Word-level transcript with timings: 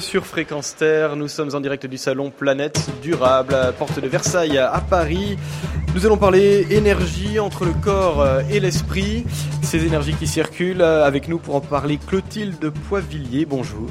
sur 0.00 0.26
Fréquence 0.26 0.74
Terre. 0.76 1.14
Nous 1.16 1.28
sommes 1.28 1.54
en 1.54 1.60
direct 1.60 1.86
du 1.86 1.98
salon 1.98 2.30
Planète 2.30 2.90
Durable, 3.02 3.54
à 3.54 3.72
porte 3.72 4.00
de 4.00 4.08
Versailles 4.08 4.58
à 4.58 4.80
Paris. 4.80 5.38
Nous 5.94 6.04
allons 6.04 6.16
parler 6.16 6.66
énergie 6.70 7.38
entre 7.38 7.64
le 7.64 7.72
corps 7.72 8.26
et 8.50 8.60
l'esprit. 8.60 9.24
Ces 9.62 9.84
énergies 9.84 10.14
qui 10.14 10.26
circulent. 10.26 10.82
Avec 10.82 11.28
nous 11.28 11.38
pour 11.38 11.54
en 11.54 11.60
parler, 11.60 11.98
Clotilde 11.98 12.70
Poivillier. 12.88 13.44
Bonjour. 13.44 13.88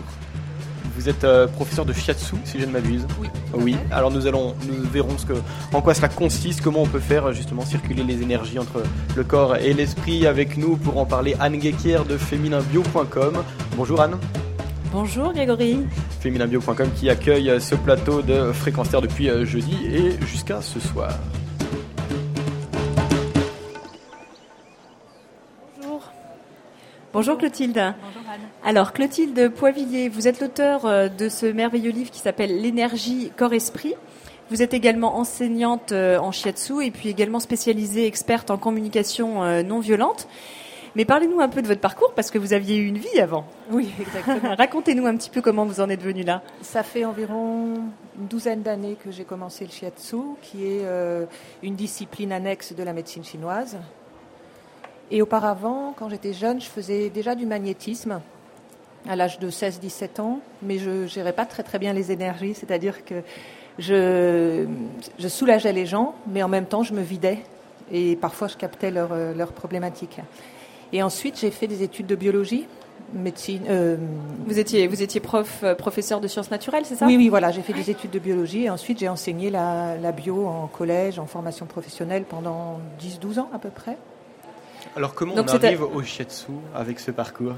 Vous 0.97 1.09
êtes 1.09 1.23
euh, 1.23 1.47
professeur 1.47 1.85
de 1.85 1.93
shiatsu, 1.93 2.35
si 2.43 2.59
je 2.59 2.65
ne 2.65 2.71
m'abuse. 2.71 3.05
Oui. 3.19 3.27
Oui. 3.53 3.77
Alors 3.91 4.11
nous 4.11 4.25
allons, 4.27 4.55
nous 4.67 4.89
verrons 4.89 5.17
ce 5.17 5.25
que, 5.25 5.33
en 5.73 5.81
quoi 5.81 5.93
cela 5.93 6.09
consiste, 6.09 6.61
comment 6.61 6.81
on 6.81 6.87
peut 6.87 6.99
faire 6.99 7.31
justement 7.33 7.63
circuler 7.63 8.03
les 8.03 8.21
énergies 8.21 8.59
entre 8.59 8.83
le 9.15 9.23
corps 9.23 9.55
et 9.57 9.73
l'esprit. 9.73 10.27
Avec 10.27 10.57
nous 10.57 10.75
pour 10.75 10.97
en 10.97 11.05
parler, 11.05 11.35
Anne 11.39 11.57
Guéquière 11.57 12.03
de 12.03 12.17
fémininbio.com. 12.17 13.43
Bonjour 13.75 14.01
Anne. 14.01 14.17
Bonjour 14.91 15.33
Grégory. 15.33 15.85
Fémininbio.com 16.21 16.89
qui 16.95 17.09
accueille 17.09 17.59
ce 17.59 17.75
plateau 17.75 18.21
de 18.21 18.53
Fréquence 18.53 18.89
Terre 18.89 19.01
depuis 19.01 19.29
euh, 19.29 19.45
jeudi 19.45 19.75
et 19.85 20.25
jusqu'à 20.25 20.61
ce 20.61 20.79
soir. 20.79 21.11
Bonjour. 25.77 26.01
Bonjour 27.11 27.37
Clotilde. 27.37 27.73
Bonjour 27.73 28.21
Anne. 28.31 28.41
Alors 28.63 28.93
Clotilde 28.93 29.49
Poivillier, 29.49 30.07
vous 30.07 30.27
êtes 30.27 30.39
l'auteur 30.39 30.85
euh, 30.85 31.09
de 31.09 31.27
ce 31.27 31.45
merveilleux 31.45 31.91
livre 31.91 32.09
qui 32.09 32.19
s'appelle 32.19 32.61
L'énergie 32.61 33.31
corps-esprit. 33.35 33.93
Vous 34.49 34.61
êtes 34.61 34.73
également 34.73 35.17
enseignante 35.17 35.91
euh, 35.91 36.17
en 36.17 36.31
shiatsu 36.31 36.85
et 36.85 36.91
puis 36.91 37.09
également 37.09 37.41
spécialisée 37.41 38.07
experte 38.07 38.51
en 38.51 38.57
communication 38.57 39.63
non 39.63 39.81
violente. 39.81 40.29
Mais 40.95 41.05
parlez-nous 41.05 41.39
un 41.39 41.49
peu 41.49 41.61
de 41.61 41.67
votre 41.67 41.81
parcours 41.81 42.13
parce 42.13 42.31
que 42.31 42.37
vous 42.37 42.53
aviez 42.53 42.77
eu 42.77 42.87
une 42.87 42.97
vie 42.97 43.19
avant. 43.19 43.45
Oui, 43.71 43.89
exactement. 43.99 44.55
Racontez-nous 44.57 45.05
un 45.05 45.15
petit 45.15 45.29
peu 45.29 45.41
comment 45.41 45.65
vous 45.65 45.79
en 45.81 45.89
êtes 45.89 46.01
venu 46.01 46.23
là. 46.23 46.41
Ça 46.61 46.83
fait 46.83 47.05
environ 47.05 47.75
une 48.17 48.27
douzaine 48.27 48.61
d'années 48.61 48.97
que 49.03 49.11
j'ai 49.11 49.23
commencé 49.23 49.65
le 49.65 49.71
shiatsu, 49.71 50.17
qui 50.41 50.65
est 50.65 50.81
euh, 50.83 51.25
une 51.63 51.75
discipline 51.75 52.31
annexe 52.31 52.73
de 52.73 52.83
la 52.83 52.93
médecine 52.93 53.23
chinoise. 53.23 53.77
Et 55.11 55.21
auparavant, 55.21 55.93
quand 55.97 56.09
j'étais 56.09 56.33
jeune, 56.33 56.59
je 56.59 56.67
faisais 56.67 57.09
déjà 57.09 57.35
du 57.35 57.45
magnétisme 57.45 58.21
à 59.07 59.15
l'âge 59.15 59.39
de 59.39 59.49
16-17 59.49 60.19
ans, 60.19 60.39
mais 60.61 60.79
je 60.79 60.89
ne 60.89 61.07
gérais 61.07 61.33
pas 61.33 61.45
très 61.45 61.63
très 61.63 61.79
bien 61.79 61.93
les 61.93 62.11
énergies, 62.11 62.53
c'est-à-dire 62.53 63.05
que 63.05 63.15
je, 63.79 64.65
je, 65.17 65.27
soulageais 65.27 65.71
les 65.71 65.85
gens, 65.85 66.15
mais 66.27 66.43
en 66.43 66.49
même 66.49 66.65
temps 66.65 66.83
je 66.83 66.93
me 66.93 67.01
vidais 67.01 67.39
et 67.91 68.17
parfois 68.17 68.47
je 68.47 68.57
captais 68.57 68.91
leurs 68.91 69.15
leur 69.35 69.53
problématiques. 69.53 70.19
Et 70.93 71.03
ensuite 71.03 71.39
j'ai 71.39 71.51
fait 71.51 71.67
des 71.67 71.83
études 71.83 72.07
de 72.07 72.15
biologie, 72.15 72.65
médecine. 73.13 73.63
Euh, 73.69 73.97
vous 74.45 74.59
étiez 74.59 74.87
vous 74.87 75.01
étiez 75.01 75.19
prof 75.19 75.63
professeur 75.77 76.19
de 76.21 76.27
sciences 76.27 76.51
naturelles, 76.51 76.85
c'est 76.85 76.95
ça? 76.95 77.05
Oui 77.05 77.17
oui 77.17 77.29
voilà, 77.29 77.51
j'ai 77.51 77.61
fait 77.61 77.73
des 77.73 77.89
études 77.89 78.11
de 78.11 78.19
biologie 78.19 78.63
et 78.63 78.69
ensuite 78.69 78.99
j'ai 78.99 79.09
enseigné 79.09 79.49
la, 79.49 79.97
la 79.97 80.11
bio 80.11 80.47
en 80.47 80.67
collège, 80.67 81.19
en 81.19 81.25
formation 81.25 81.65
professionnelle 81.65 82.23
pendant 82.23 82.79
10-12 83.01 83.39
ans 83.39 83.49
à 83.53 83.59
peu 83.59 83.69
près. 83.69 83.97
Alors 84.95 85.13
comment 85.13 85.35
Donc 85.35 85.47
on 85.51 85.55
arrive 85.55 85.83
au 85.83 86.01
shiatsu 86.01 86.51
avec 86.73 86.99
ce 86.99 87.11
parcours? 87.11 87.53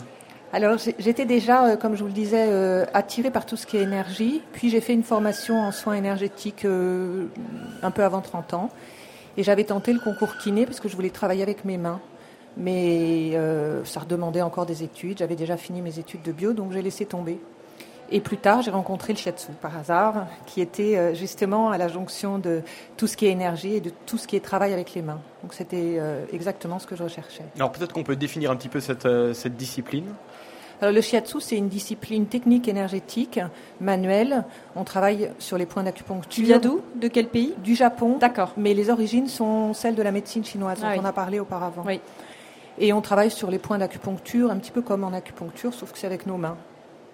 Alors 0.51 0.77
j'étais 0.97 1.25
déjà, 1.25 1.77
comme 1.77 1.95
je 1.95 2.01
vous 2.01 2.07
le 2.07 2.13
disais, 2.13 2.47
euh, 2.47 2.85
attirée 2.93 3.29
par 3.29 3.45
tout 3.45 3.55
ce 3.55 3.67
qui 3.67 3.77
est 3.77 3.83
énergie. 3.83 4.41
Puis 4.51 4.69
j'ai 4.69 4.81
fait 4.81 4.93
une 4.93 5.03
formation 5.03 5.59
en 5.61 5.71
soins 5.71 5.93
énergétiques 5.93 6.65
euh, 6.65 7.27
un 7.83 7.91
peu 7.91 8.03
avant 8.03 8.21
30 8.21 8.55
ans. 8.55 8.69
Et 9.37 9.43
j'avais 9.43 9.63
tenté 9.63 9.93
le 9.93 9.99
concours 9.99 10.37
kiné 10.37 10.65
parce 10.65 10.79
que 10.79 10.89
je 10.89 10.95
voulais 10.95 11.11
travailler 11.11 11.43
avec 11.43 11.65
mes 11.65 11.77
mains. 11.77 12.01
Mais 12.57 13.31
euh, 13.33 13.83
ça 13.85 14.01
redemandait 14.01 14.41
encore 14.41 14.65
des 14.65 14.83
études. 14.83 15.19
J'avais 15.19 15.35
déjà 15.35 15.57
fini 15.57 15.81
mes 15.81 15.99
études 15.99 16.21
de 16.23 16.31
bio, 16.31 16.53
donc 16.53 16.71
j'ai 16.71 16.81
laissé 16.81 17.05
tomber. 17.05 17.39
Et 18.11 18.21
plus 18.21 18.37
tard, 18.37 18.63
j'ai 18.63 18.71
rencontré 18.71 19.13
le 19.13 19.19
shiatsu 19.19 19.51
par 19.61 19.77
hasard, 19.77 20.25
qui 20.47 20.61
était 20.61 21.13
justement 21.13 21.69
à 21.69 21.77
la 21.77 21.87
jonction 21.87 22.39
de 22.39 22.63
tout 22.97 23.05
ce 23.05 23.15
qui 23.15 23.27
est 23.27 23.31
énergie 23.31 23.75
et 23.75 23.81
de 23.81 23.91
tout 24.07 24.17
ce 24.17 24.27
qui 24.27 24.35
est 24.35 24.39
travail 24.39 24.73
avec 24.73 24.95
les 24.95 25.03
mains. 25.03 25.19
Donc 25.43 25.53
c'était 25.53 25.99
exactement 26.33 26.79
ce 26.79 26.87
que 26.87 26.95
je 26.95 27.03
recherchais. 27.03 27.43
Alors 27.55 27.71
peut-être 27.71 27.93
qu'on 27.93 28.01
peut 28.01 28.15
définir 28.15 28.49
un 28.49 28.55
petit 28.55 28.67
peu 28.67 28.79
cette, 28.79 29.07
cette 29.35 29.55
discipline? 29.57 30.05
Alors, 30.81 30.93
le 30.93 31.01
shiatsu, 31.01 31.41
c'est 31.41 31.57
une 31.57 31.67
discipline 31.67 32.25
technique 32.25 32.67
énergétique 32.69 33.39
manuelle. 33.81 34.45
On 34.77 34.85
travaille 34.85 35.29
sur 35.37 35.57
les 35.57 35.65
points 35.65 35.83
d'acupuncture. 35.83 36.29
Tu 36.29 36.43
viens 36.43 36.57
d'où? 36.57 36.81
De 36.95 37.09
quel 37.09 37.27
pays? 37.27 37.53
Du 37.63 37.75
Japon. 37.75 38.17
D'accord. 38.17 38.53
Mais 38.55 38.73
les 38.73 38.89
origines 38.89 39.27
sont 39.27 39.73
celles 39.73 39.95
de 39.95 40.01
la 40.01 40.11
médecine 40.11 40.43
chinoise, 40.45 40.79
dont 40.79 40.87
Ah 40.89 40.93
oui. 40.93 40.99
on 41.03 41.05
a 41.05 41.11
parlé 41.11 41.39
auparavant. 41.39 41.83
Oui. 41.85 41.99
Et 42.79 42.93
on 42.93 43.01
travaille 43.01 43.31
sur 43.31 43.51
les 43.51 43.59
points 43.59 43.77
d'acupuncture, 43.77 44.51
un 44.51 44.57
petit 44.57 44.71
peu 44.71 44.81
comme 44.81 45.03
en 45.03 45.13
acupuncture, 45.13 45.73
sauf 45.73 45.91
que 45.91 45.97
c'est 45.97 46.07
avec 46.07 46.25
nos 46.25 46.37
mains. 46.37 46.57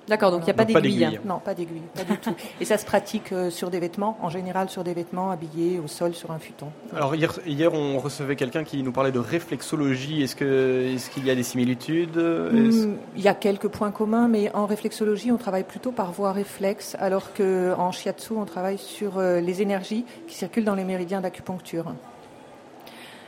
D'accord, 0.08 0.30
donc 0.30 0.42
il 0.42 0.46
n'y 0.46 0.52
a 0.52 0.54
pas 0.54 0.66
d'aiguille. 0.66 1.20
Non, 1.26 1.40
pas 1.40 1.56
d'aiguille, 1.56 1.82
pas 1.96 2.04
du 2.04 2.18
tout. 2.20 2.36
Et 2.62 2.66
ça 2.66 2.78
se 2.78 2.86
pratique 2.86 3.32
euh, 3.32 3.50
sur 3.50 3.72
des 3.72 3.80
vêtements, 3.80 4.20
en 4.22 4.30
général 4.30 4.70
sur 4.70 4.84
des 4.84 4.94
vêtements 4.94 5.32
habillés 5.32 5.80
au 5.80 5.88
sol 5.88 6.14
sur 6.14 6.30
un 6.30 6.38
futon. 6.38 6.68
Alors 6.96 7.16
hier, 7.16 7.34
hier 7.48 7.74
on 7.74 7.98
recevait 7.98 8.36
quelqu'un 8.36 8.64
qui 8.64 8.84
nous 8.84 8.92
parlait 8.92 9.12
de 9.12 9.18
réflexologie. 9.18 10.22
Est-ce 10.22 10.36
que 10.36 10.94
est-ce 10.94 11.10
qu'il 11.10 11.26
y 11.26 11.32
a 11.32 11.36
des 11.36 11.42
similitudes? 11.42 12.18
Hmm, 12.18 12.98
Il 13.16 13.24
y 13.24 13.28
a 13.28 13.34
quelques 13.34 13.68
points 13.68 13.90
communs, 13.90 14.28
mais 14.28 14.52
en 14.54 14.68
réflexologie, 14.68 15.32
on 15.32 15.38
travaille 15.38 15.64
plutôt 15.64 15.92
par 15.92 16.12
voie 16.12 16.34
réflexe, 16.34 16.96
alors 17.00 17.34
qu'en 17.34 17.92
shiatsu, 17.92 18.34
on 18.34 18.46
travaille 18.46 18.78
sur 18.78 19.18
euh, 19.18 19.42
les 19.42 19.64
énergies 19.64 20.06
qui 20.28 20.36
circulent 20.36 20.66
dans 20.66 20.76
les 20.76 20.84
méridiens 20.84 21.22
d'acupuncture. 21.22 21.96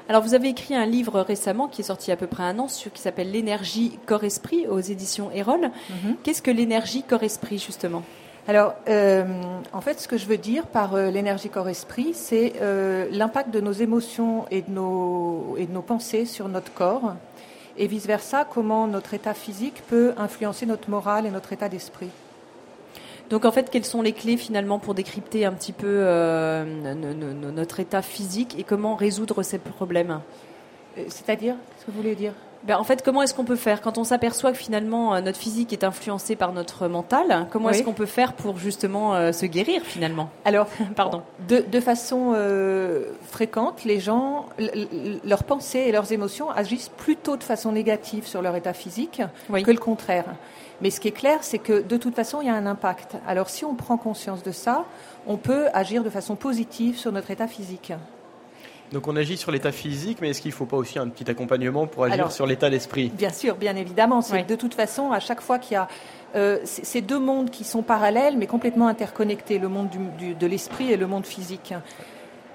Alors 0.09 0.22
vous 0.22 0.34
avez 0.34 0.50
écrit 0.50 0.73
un 0.73 0.85
livre 0.85 1.19
récemment 1.19 1.68
qui 1.68 1.81
est 1.81 1.85
sorti 1.85 2.12
à 2.12 2.16
peu 2.16 2.28
près 2.28 2.44
un 2.44 2.59
an 2.59 2.68
sur, 2.68 2.91
qui 2.94 3.01
s'appelle 3.01 3.31
L'énergie 3.31 4.00
corps-esprit 4.06 4.66
aux 4.68 4.79
éditions 4.79 5.31
Erol. 5.31 5.69
Qu'est-ce 6.23 6.41
que 6.41 6.51
l'énergie 6.51 7.03
corps-esprit 7.03 7.59
justement? 7.59 8.03
Alors, 8.47 8.75
euh, 8.88 9.25
en 9.73 9.81
fait, 9.81 10.00
ce 10.00 10.07
que 10.07 10.18
je 10.18 10.25
veux 10.25 10.38
dire 10.38 10.68
par 10.68 10.95
euh, 10.95 11.12
l'énergie 11.12 11.50
corps-esprit, 11.50 12.13
c'est 12.13 12.53
euh, 12.62 13.06
l'impact 13.12 13.50
de 13.50 13.59
nos 13.59 13.73
émotions 13.73 14.45
et 14.51 14.62
de 14.62 14.72
nos, 14.72 15.56
et 15.57 15.66
de 15.66 15.73
nos 15.73 15.81
pensées 15.81 16.25
sur 16.25 16.47
notre 16.47 16.72
corps, 16.72 17.16
et 17.78 17.88
vice-versa, 17.88 18.47
comment 18.50 18.88
notre 18.88 19.13
état 19.13 19.34
physique 19.34 19.84
peut 19.89 20.13
influencer 20.18 20.66
notre 20.66 20.89
morale 20.89 21.25
et 21.25 21.29
notre 21.29 21.51
état 21.51 21.68
d'esprit. 21.68 22.09
Donc 23.30 23.46
en 23.46 23.52
fait, 23.52 23.70
quelles 23.70 23.86
sont 23.86 24.02
les 24.02 24.14
clés 24.14 24.38
finalement 24.38 24.80
pour 24.80 24.94
décrypter 24.94 25.46
un 25.46 25.52
petit 25.54 25.74
peu 25.74 25.88
euh, 25.88 26.64
no- 26.66 27.14
no- 27.14 27.34
no- 27.34 27.52
notre 27.52 27.80
état 27.80 28.02
physique 28.02 28.56
et 28.58 28.64
comment 28.64 28.96
résoudre 28.96 29.44
ces 29.44 29.58
problèmes? 29.60 30.20
Euh, 30.98 31.04
C'est-à-dire, 31.10 31.56
ce 31.80 31.86
que 31.86 31.92
vous 31.92 31.98
voulez 31.98 32.16
dire? 32.16 32.34
Ben, 32.64 32.78
en 32.78 32.84
fait, 32.84 33.04
comment 33.04 33.22
est-ce 33.22 33.36
qu'on 33.36 33.46
peut 33.46 33.56
faire? 33.56 33.82
Quand 33.82 34.00
on 34.00 34.04
s'aperçoit 34.04 34.52
que 34.52 34.58
finalement 34.58 35.14
euh, 35.14 35.22
notre 35.22 35.38
physique 35.38 35.72
est 35.74 35.84
influencé 35.84 36.36
par 36.36 36.54
notre 36.54 36.88
mental 36.88 37.48
Comment 37.52 37.70
est-ce 37.70 37.84
qu'on 37.84 37.94
peut 37.94 38.08
faire 38.08 38.34
pour 38.34 38.58
justement 38.58 39.14
euh, 39.16 39.32
se 39.32 39.46
guérir 39.46 39.84
finalement? 39.84 40.30
Alors, 40.44 40.68
Pardon. 40.96 41.22
De, 41.48 41.60
de 41.60 41.80
façon 41.80 42.34
euh, 42.36 43.12
fréquente, 43.30 43.84
les 43.86 44.00
gens, 44.00 44.48
leurs 45.24 45.44
pensées 45.44 45.80
et 45.88 45.92
leurs 45.92 46.12
émotions 46.12 46.50
agissent 46.50 46.90
plutôt 46.98 47.38
de 47.38 47.44
façon 47.44 47.72
négative 47.72 48.26
sur 48.26 48.42
leur 48.42 48.56
état 48.56 48.74
physique 48.74 49.22
Oui. 49.50 49.62
que 49.64 49.72
le 49.72 49.78
contraire. 49.78 50.26
Mais 50.82 50.90
ce 50.92 51.00
qui 51.00 51.08
est 51.08 51.12
clair, 51.12 51.40
c'est 51.42 51.58
que 51.58 51.82
de 51.82 51.98
toute 51.98 52.16
façon, 52.16 52.42
il 52.42 52.48
y 52.48 52.50
a 52.50 52.56
un 52.56 52.66
impact. 52.68 53.16
Alors 53.28 53.50
si 53.50 53.66
on 53.66 53.74
prend 53.76 53.98
conscience 53.98 54.44
de 54.44 54.52
ça, 54.52 54.86
on 55.26 55.38
peut 55.38 55.66
agir 55.74 56.04
de 56.04 56.10
façon 56.10 56.36
positive 56.36 56.98
sur 56.98 57.12
notre 57.12 57.32
état 57.32 57.48
physique. 57.48 57.94
Donc 58.94 59.08
on 59.08 59.16
agit 59.18 59.36
sur 59.36 59.52
l'état 59.52 59.74
physique, 59.74 60.20
mais 60.22 60.30
est-ce 60.30 60.42
qu'il 60.42 60.52
ne 60.52 60.56
faut 60.56 60.66
pas 60.66 60.78
aussi 60.78 60.98
un 60.98 61.10
petit 61.10 61.30
accompagnement 61.30 61.88
pour 61.88 62.06
agir 62.06 62.14
Alors- 62.14 62.32
sur 62.32 62.46
l'état 62.46 62.70
d'esprit? 62.70 63.10
Bien 63.10 63.32
sûr, 63.32 63.56
bien 63.58 63.76
évidemment. 63.76 64.22
Oui. 64.32 64.44
de 64.46 64.56
toute 64.56 64.76
façon, 64.76 65.12
à 65.12 65.20
chaque 65.20 65.42
fois 65.42 65.60
qu'il 65.60 65.74
y 65.74 65.78
a 65.78 65.88
euh, 66.36 66.60
ces 66.64 67.02
deux 67.02 67.20
mondes 67.20 67.50
qui 67.50 67.64
sont 67.64 67.82
parallèles, 67.82 68.38
mais 68.38 68.48
complètement 68.48 68.88
interconnectés, 68.88 69.60
le 69.60 69.68
monde 69.70 69.90
du- 69.90 70.26
du- 70.28 70.36
de 70.36 70.48
l'esprit 70.48 70.92
et 70.92 70.98
le 70.98 71.08
monde 71.08 71.26
physique. 71.26 71.74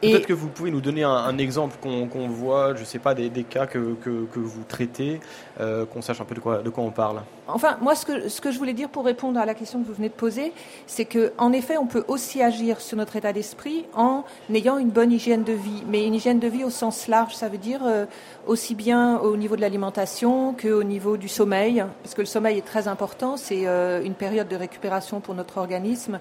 Peut-être 0.02 0.26
que 0.26 0.32
vous 0.32 0.48
pouvez 0.48 0.72
nous 0.72 0.80
donner 0.80 1.04
un, 1.04 1.10
un 1.10 1.38
exemple 1.38 1.76
qu'on 1.80 2.28
voit, 2.28 2.74
je 2.74 2.80
ne 2.80 2.84
sais 2.84 2.98
pas, 2.98 3.14
des, 3.14 3.30
des 3.30 3.44
cas 3.44 3.66
que, 3.66 3.94
que, 4.02 4.26
que 4.26 4.38
vous 4.40 4.64
traitez, 4.64 5.20
euh, 5.60 5.86
qu'on 5.86 6.02
sache 6.02 6.20
un 6.20 6.24
peu 6.24 6.34
de 6.34 6.40
quoi, 6.40 6.58
de 6.58 6.70
quoi 6.70 6.82
on 6.82 6.90
parle. 6.90 7.22
Enfin, 7.46 7.76
moi, 7.80 7.94
ce 7.94 8.06
que, 8.06 8.28
ce 8.28 8.40
que 8.40 8.50
je 8.50 8.58
voulais 8.58 8.72
dire 8.72 8.88
pour 8.88 9.04
répondre 9.04 9.38
à 9.38 9.46
la 9.46 9.54
question 9.54 9.80
que 9.80 9.86
vous 9.86 9.94
venez 9.94 10.08
de 10.08 10.14
poser, 10.14 10.52
c'est 10.86 11.04
que, 11.04 11.32
en 11.38 11.52
effet, 11.52 11.76
on 11.76 11.86
peut 11.86 12.04
aussi 12.08 12.42
agir 12.42 12.80
sur 12.80 12.96
notre 12.96 13.14
état 13.14 13.32
d'esprit 13.32 13.84
en 13.94 14.24
ayant 14.52 14.78
une 14.78 14.90
bonne 14.90 15.12
hygiène 15.12 15.44
de 15.44 15.52
vie. 15.52 15.82
Mais 15.86 16.06
une 16.06 16.14
hygiène 16.14 16.40
de 16.40 16.48
vie 16.48 16.64
au 16.64 16.70
sens 16.70 17.06
large, 17.06 17.34
ça 17.34 17.48
veut 17.48 17.58
dire 17.58 17.80
euh, 17.84 18.06
aussi 18.46 18.74
bien 18.74 19.18
au 19.18 19.36
niveau 19.36 19.54
de 19.54 19.60
l'alimentation 19.60 20.54
qu'au 20.60 20.82
niveau 20.82 21.16
du 21.16 21.28
sommeil, 21.28 21.84
parce 22.02 22.14
que 22.14 22.22
le 22.22 22.26
sommeil 22.26 22.58
est 22.58 22.66
très 22.66 22.88
important. 22.88 23.36
C'est 23.36 23.66
euh, 23.66 24.02
une 24.02 24.14
période 24.14 24.48
de 24.48 24.56
récupération 24.56 25.20
pour 25.20 25.34
notre 25.34 25.58
organisme, 25.58 26.18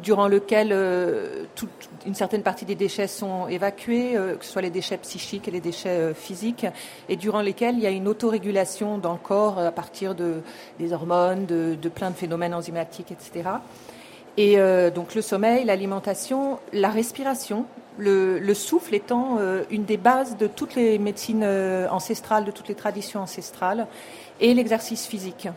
durant 0.00 0.28
lequel 0.28 0.74
toute, 1.54 1.70
une 2.06 2.14
certaine 2.14 2.42
partie 2.42 2.64
des 2.64 2.74
déchets 2.74 3.06
sont 3.06 3.23
évacués, 3.48 4.16
euh, 4.16 4.36
que 4.36 4.44
ce 4.44 4.52
soit 4.52 4.62
les 4.62 4.70
déchets 4.70 4.96
psychiques 4.98 5.48
et 5.48 5.50
les 5.50 5.60
déchets 5.60 5.88
euh, 5.88 6.14
physiques, 6.14 6.66
et 7.08 7.16
durant 7.16 7.40
lesquels 7.40 7.76
il 7.76 7.82
y 7.82 7.86
a 7.86 7.90
une 7.90 8.08
autorégulation 8.08 8.98
dans 8.98 9.12
le 9.12 9.18
corps 9.18 9.58
euh, 9.58 9.68
à 9.68 9.72
partir 9.72 10.14
de 10.14 10.42
des 10.78 10.92
hormones, 10.92 11.46
de, 11.46 11.88
plein 11.88 12.10
de 12.10 12.16
phénomènes 12.16 12.54
enzymatiques, 12.54 13.12
etc. 13.12 13.50
Et 14.36 14.56
donc 14.92 15.14
le 15.14 15.22
sommeil, 15.22 15.64
l'alimentation, 15.64 16.58
la 16.72 16.90
respiration, 16.90 17.66
le, 17.98 18.40
le 18.40 18.54
souffle 18.54 18.96
étant 18.96 19.38
une 19.70 19.84
des 19.84 19.96
bases 19.96 20.36
de 20.36 20.48
toutes 20.48 20.74
les 20.74 20.98
médecines 20.98 21.44
ancestrales, 21.90 22.44
de 22.44 22.50
toutes 22.50 22.66
les 22.66 22.74
traditions 22.74 23.20
ancestrales, 23.20 23.86
et 24.40 24.52
l'exercice 24.52 25.06
physique. 25.06 25.48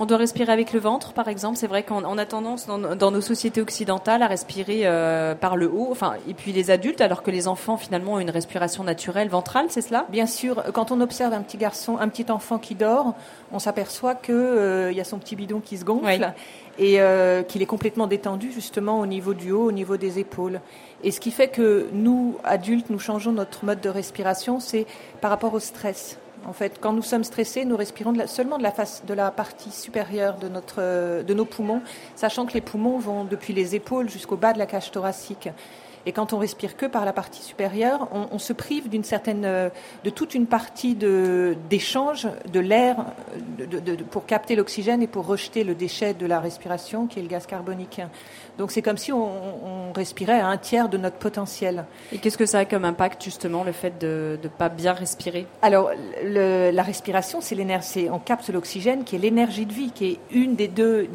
On 0.00 0.06
doit 0.06 0.16
respirer 0.16 0.52
avec 0.52 0.72
le 0.72 0.78
ventre, 0.78 1.12
par 1.12 1.26
exemple. 1.26 1.56
C'est 1.56 1.66
vrai 1.66 1.82
qu'on 1.82 2.18
a 2.18 2.24
tendance 2.24 2.68
dans, 2.68 3.10
nos 3.10 3.20
sociétés 3.20 3.60
occidentales 3.60 4.22
à 4.22 4.28
respirer 4.28 4.82
euh, 4.84 5.34
par 5.34 5.56
le 5.56 5.68
haut, 5.68 5.88
enfin, 5.90 6.14
et 6.28 6.34
puis 6.34 6.52
les 6.52 6.70
adultes, 6.70 7.00
alors 7.00 7.24
que 7.24 7.32
les 7.32 7.48
enfants 7.48 7.76
finalement 7.76 8.14
ont 8.14 8.20
une 8.20 8.30
respiration 8.30 8.84
naturelle 8.84 9.28
ventrale, 9.28 9.66
c'est 9.70 9.82
cela? 9.82 10.06
Bien 10.08 10.26
sûr. 10.26 10.62
Quand 10.72 10.92
on 10.92 11.00
observe 11.00 11.32
un 11.32 11.42
petit 11.42 11.56
garçon, 11.56 11.98
un 11.98 12.08
petit 12.08 12.30
enfant 12.30 12.58
qui 12.58 12.76
dort, 12.76 13.14
on 13.50 13.58
s'aperçoit 13.58 14.14
qu'il 14.14 14.34
euh, 14.36 14.92
y 14.92 15.00
a 15.00 15.04
son 15.04 15.18
petit 15.18 15.34
bidon 15.34 15.58
qui 15.58 15.76
se 15.78 15.84
gonfle 15.84 16.32
et 16.78 17.00
euh, 17.00 17.42
qu'il 17.42 17.60
est 17.60 17.66
complètement 17.66 18.06
détendu 18.06 18.52
justement 18.52 19.00
au 19.00 19.06
niveau 19.06 19.34
du 19.34 19.50
haut, 19.50 19.66
au 19.66 19.72
niveau 19.72 19.96
des 19.96 20.20
épaules. 20.20 20.60
Et 21.02 21.10
ce 21.10 21.18
qui 21.18 21.32
fait 21.32 21.48
que 21.48 21.88
nous, 21.92 22.36
adultes, 22.44 22.88
nous 22.90 23.00
changeons 23.00 23.32
notre 23.32 23.64
mode 23.64 23.80
de 23.80 23.88
respiration, 23.88 24.60
c'est 24.60 24.86
par 25.20 25.30
rapport 25.30 25.54
au 25.54 25.60
stress. 25.60 26.18
En 26.48 26.54
fait, 26.54 26.78
quand 26.80 26.94
nous 26.94 27.02
sommes 27.02 27.24
stressés, 27.24 27.66
nous 27.66 27.76
respirons 27.76 28.14
seulement 28.26 28.56
de 28.56 28.62
la, 28.62 28.70
face, 28.70 29.02
de 29.06 29.12
la 29.12 29.30
partie 29.30 29.70
supérieure 29.70 30.38
de, 30.38 30.48
notre, 30.48 31.22
de 31.22 31.34
nos 31.34 31.44
poumons, 31.44 31.82
sachant 32.16 32.46
que 32.46 32.54
les 32.54 32.62
poumons 32.62 32.98
vont 32.98 33.24
depuis 33.24 33.52
les 33.52 33.74
épaules 33.74 34.08
jusqu'au 34.08 34.38
bas 34.38 34.54
de 34.54 34.58
la 34.58 34.64
cage 34.64 34.90
thoracique. 34.90 35.50
Et 36.06 36.12
quand 36.12 36.32
on 36.32 36.38
respire 36.38 36.76
que 36.76 36.86
par 36.86 37.04
la 37.04 37.12
partie 37.12 37.42
supérieure, 37.42 38.08
on, 38.12 38.38
se 38.38 38.52
prive 38.52 38.88
d'une 38.88 39.04
certaine, 39.04 39.44
euh, 39.44 39.68
de 40.04 40.10
toute 40.10 40.34
une 40.34 40.46
partie 40.46 40.94
d'échange 40.94 42.28
de, 42.52 42.60
l'air 42.60 42.96
pour 44.10 44.26
capter 44.26 44.56
l'oxygène 44.56 45.02
et 45.02 45.06
pour 45.06 45.26
rejeter 45.26 45.64
le 45.64 45.74
déchet 45.74 46.14
de 46.14 46.26
la 46.26 46.40
respiration, 46.40 47.06
qui 47.06 47.18
est 47.18 47.22
le 47.22 47.28
gaz 47.28 47.46
carbonique. 47.46 48.00
Donc 48.58 48.72
c'est 48.72 48.82
comme 48.82 48.96
si 48.96 49.12
on, 49.12 49.92
respirait 49.94 50.40
à 50.40 50.48
un 50.48 50.58
tiers 50.58 50.88
de 50.88 50.98
notre 50.98 51.16
potentiel. 51.16 51.84
Et 52.12 52.18
qu'est-ce 52.18 52.36
que 52.36 52.46
ça 52.46 52.60
a 52.60 52.64
comme 52.64 52.84
impact 52.84 53.22
justement 53.24 53.64
le 53.64 53.72
fait 53.72 53.98
de 53.98 54.38
ne 54.42 54.48
pas 54.48 54.68
bien 54.68 54.92
respirer? 54.92 55.46
Alors 55.62 55.90
la 56.22 56.82
respiration, 56.82 57.40
c'est 57.40 57.54
l'énergie, 57.54 58.08
on 58.10 58.18
capte 58.18 58.48
l'oxygène 58.50 59.04
qui 59.04 59.16
est 59.16 59.18
l'énergie 59.18 59.66
de 59.66 59.72
vie, 59.72 59.90
qui 59.90 60.06
est 60.06 60.18
une 60.30 60.54
des 60.54 60.68
deux, 60.68 61.08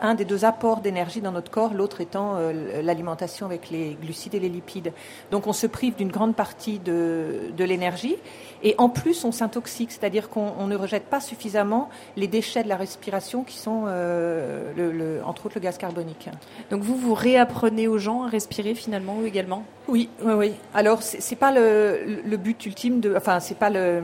un 0.00 0.14
des 0.14 0.24
deux 0.24 0.44
apports 0.44 0.80
d'énergie 0.80 1.20
dans 1.20 1.32
notre 1.32 1.50
corps, 1.50 1.74
l'autre 1.74 2.00
étant 2.00 2.36
euh, 2.36 2.82
l'alimentation 2.82 3.46
avec 3.46 3.70
les 3.70 3.96
glucides 4.00 4.17
et 4.26 4.40
les 4.40 4.48
lipides. 4.48 4.92
Donc 5.30 5.46
on 5.46 5.52
se 5.52 5.66
prive 5.66 5.94
d'une 5.96 6.10
grande 6.10 6.34
partie 6.34 6.78
de, 6.78 7.52
de 7.56 7.64
l'énergie 7.64 8.16
et 8.62 8.74
en 8.78 8.88
plus 8.88 9.24
on 9.24 9.32
s'intoxique, 9.32 9.92
c'est-à-dire 9.92 10.28
qu'on 10.28 10.66
ne 10.66 10.76
rejette 10.76 11.04
pas 11.04 11.20
suffisamment 11.20 11.88
les 12.16 12.26
déchets 12.26 12.64
de 12.64 12.68
la 12.68 12.76
respiration 12.76 13.44
qui 13.44 13.56
sont 13.56 13.84
euh, 13.86 14.72
le, 14.76 15.24
entre 15.24 15.46
autres 15.46 15.56
le 15.56 15.62
gaz 15.62 15.78
carbonique. 15.78 16.28
Donc 16.70 16.82
vous 16.82 16.96
vous 16.96 17.14
réapprenez 17.14 17.88
aux 17.88 17.98
gens 17.98 18.24
à 18.24 18.28
respirer 18.28 18.74
finalement 18.74 19.22
également? 19.24 19.64
Oui, 19.86 20.08
oui, 20.22 20.32
oui. 20.34 20.52
Alors 20.74 21.02
c'est 21.02 21.36
pas 21.36 21.52
le, 21.52 22.20
le, 22.24 22.36
but 22.36 22.66
ultime 22.66 23.00
de, 23.00 23.14
enfin 23.16 23.40
c'est 23.40 23.58
pas 23.58 23.70
le 23.70 24.02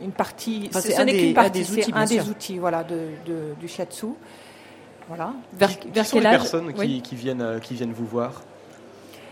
une 0.00 0.12
partie, 0.12 0.68
enfin, 0.70 0.80
ce 0.80 1.02
n'est 1.02 1.16
qu'une 1.16 1.34
partie, 1.34 1.64
c'est 1.64 1.92
un 1.92 2.04
des 2.04 2.28
outils, 2.28 2.58
voilà, 2.58 2.84
de, 2.84 3.00
de, 3.26 3.54
du 3.58 3.66
shiatsu. 3.66 4.06
Voilà. 5.08 5.32
Vers, 5.54 5.70
vers 5.92 6.06
quelle 6.08 6.22
personnes 6.22 6.72
qui, 6.74 7.00
qui, 7.00 7.14
viennent, 7.16 7.40
euh, 7.40 7.58
qui 7.58 7.74
viennent 7.74 7.92
vous 7.92 8.06
voir? 8.06 8.42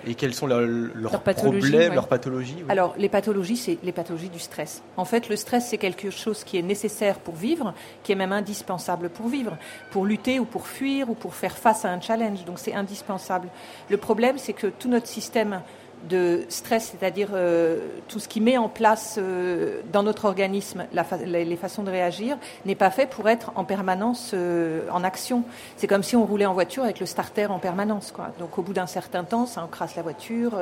Et 0.07 0.15
quels 0.15 0.35
sont 0.35 0.47
leurs, 0.47 0.61
leurs 0.61 1.21
problèmes, 1.21 1.95
leurs 1.95 2.09
pathologies 2.09 2.57
Alors, 2.69 2.95
les 2.97 3.09
pathologies, 3.09 3.57
c'est 3.57 3.79
les 3.83 3.93
pathologies 3.93 4.29
du 4.29 4.39
stress. 4.39 4.83
En 4.97 5.05
fait, 5.05 5.29
le 5.29 5.37
stress, 5.37 5.69
c'est 5.69 5.79
quelque 5.79 6.11
chose 6.11 6.45
qui 6.45 6.57
est 6.59 6.63
nécessaire 6.63 7.19
pour 7.19 7.35
vivre, 7.35 7.75
qui 8.05 8.13
est 8.13 8.17
même 8.17 8.33
indispensable 8.33 9.09
pour 9.09 9.29
vivre, 9.29 9.57
pour 9.91 10.07
lutter 10.07 10.39
ou 10.39 10.45
pour 10.45 10.69
fuir 10.69 11.11
ou 11.11 11.15
pour 11.15 11.35
faire 11.35 11.59
face 11.59 11.85
à 11.85 11.91
un 11.91 12.01
challenge. 12.01 12.45
Donc, 12.45 12.59
c'est 12.59 12.75
indispensable. 12.75 13.49
Le 13.91 13.97
problème, 13.97 14.39
c'est 14.39 14.53
que 14.53 14.69
tout 14.69 14.89
notre 14.89 15.09
système 15.09 15.61
de 16.09 16.45
stress, 16.49 16.93
c'est-à-dire 16.93 17.31
euh, 17.33 17.79
tout 18.09 18.19
ce 18.19 18.29
qui 18.29 18.41
met 18.41 18.57
en 18.57 18.69
place 18.69 19.17
euh, 19.19 19.81
dans 19.93 20.03
notre 20.03 20.25
organisme 20.25 20.85
les 21.25 21.57
façons 21.57 21.83
de 21.83 21.91
réagir, 21.91 22.39
n'est 22.65 22.75
pas 22.75 22.91
fait 22.91 23.07
pour 23.07 23.29
être 23.29 23.53
en 23.55 23.65
permanence 23.65 24.33
euh, 24.35 24.89
en 24.91 25.05
action. 25.05 25.45
C'est 25.77 25.87
comme 25.87 26.03
si 26.03 26.17
on 26.17 26.25
roulait 26.25 26.47
en 26.47 26.55
voiture 26.55 26.85
avec 26.85 27.01
le 27.01 27.07
starter 27.07 27.47
en 27.47 27.59
permanence. 27.59 28.13
Quoi. 28.13 28.33
Donc 28.39 28.59
au 28.59 28.63
bout 28.63 28.73
d'un 28.73 28.87
certain 28.87 29.25
temps, 29.25 29.47
ça 29.47 29.63
encrasse 29.63 29.97
la 29.97 30.03
voiture, 30.03 30.59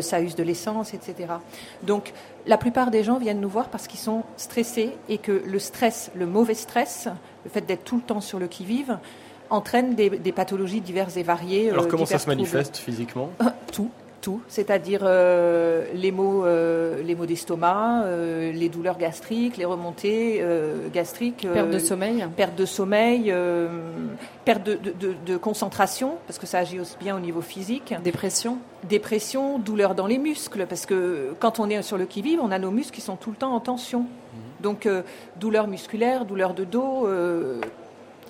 ça 0.00 0.20
use 0.20 0.34
de 0.34 0.42
l'essence, 0.42 0.94
etc. 0.94 1.34
Donc 1.82 2.12
la 2.46 2.56
plupart 2.56 2.90
des 2.90 3.04
gens 3.04 3.18
viennent 3.18 3.40
nous 3.40 3.48
voir 3.48 3.68
parce 3.68 3.86
qu'ils 3.86 4.00
sont 4.00 4.22
stressés 4.36 4.96
et 5.08 5.18
que 5.18 5.42
le 5.44 5.58
stress, 5.58 6.10
le 6.14 6.26
mauvais 6.26 6.54
stress, 6.54 7.08
le 7.44 7.50
fait 7.50 7.62
d'être 7.62 7.84
tout 7.84 7.96
le 7.96 8.02
temps 8.02 8.20
sur 8.20 8.38
le 8.38 8.46
qui-vive, 8.48 8.98
entraîne 9.50 9.94
des, 9.94 10.32
pathologies 10.32 10.80
diverses 10.80 11.16
et 11.16 11.22
variées. 11.22 11.70
Alors 11.70 11.88
comment 11.88 12.06
ça 12.06 12.18
se 12.18 12.26
manifeste 12.26 12.76
physiquement? 12.76 13.30
Tout 13.72 13.90
tout, 14.22 14.40
c'est-à-dire 14.48 15.00
euh, 15.02 15.84
les 15.94 16.12
maux, 16.12 16.46
euh, 16.46 17.02
les 17.02 17.14
maux 17.14 17.26
d'estomac, 17.26 18.04
euh, 18.04 18.52
les 18.52 18.70
douleurs 18.70 18.96
gastriques, 18.96 19.58
les 19.58 19.66
remontées 19.66 20.42
gastriques, 20.94 21.46
perte 21.52 21.70
de 21.70 21.78
sommeil, 21.78 22.24
perte 22.34 22.54
de 22.56 22.64
sommeil, 22.64 23.34
perte 24.46 24.62
de, 24.64 25.36
concentration 25.36 26.14
parce 26.26 26.38
que 26.38 26.46
ça 26.46 26.58
agit 26.58 26.80
aussi 26.80 26.96
bien 26.98 27.16
au 27.16 27.20
niveau 27.20 27.42
physique, 27.42 27.94
dépression, 28.02 28.58
dépression, 28.88 29.58
douleur 29.58 29.94
dans 29.94 30.06
les 30.06 30.18
muscles 30.18 30.66
parce 30.66 30.86
que 30.86 31.34
quand 31.40 31.58
on 31.58 31.68
est 31.68 31.82
sur 31.82 31.98
le 31.98 32.06
qui 32.06 32.22
vive, 32.22 32.40
on 32.40 32.52
a 32.52 32.58
nos 32.58 32.70
muscles 32.70 32.94
qui 32.94 33.00
sont 33.00 33.16
tout 33.16 33.30
le 33.30 33.36
temps 33.36 33.54
en 33.54 33.60
tension, 33.60 34.00
mhm. 34.00 34.06
donc 34.60 34.88
douleur 35.36 35.66
musculaire, 35.66 36.24
douleur 36.24 36.54
de 36.54 36.64
dos, 36.64 37.08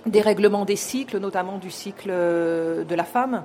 dérèglement 0.07 0.65
des 0.65 0.77
cycles, 0.77 1.19
notamment 1.19 1.59
du 1.59 1.71
cycle 1.71 2.09
de 2.09 2.95
la 2.95 3.05
femme. 3.05 3.45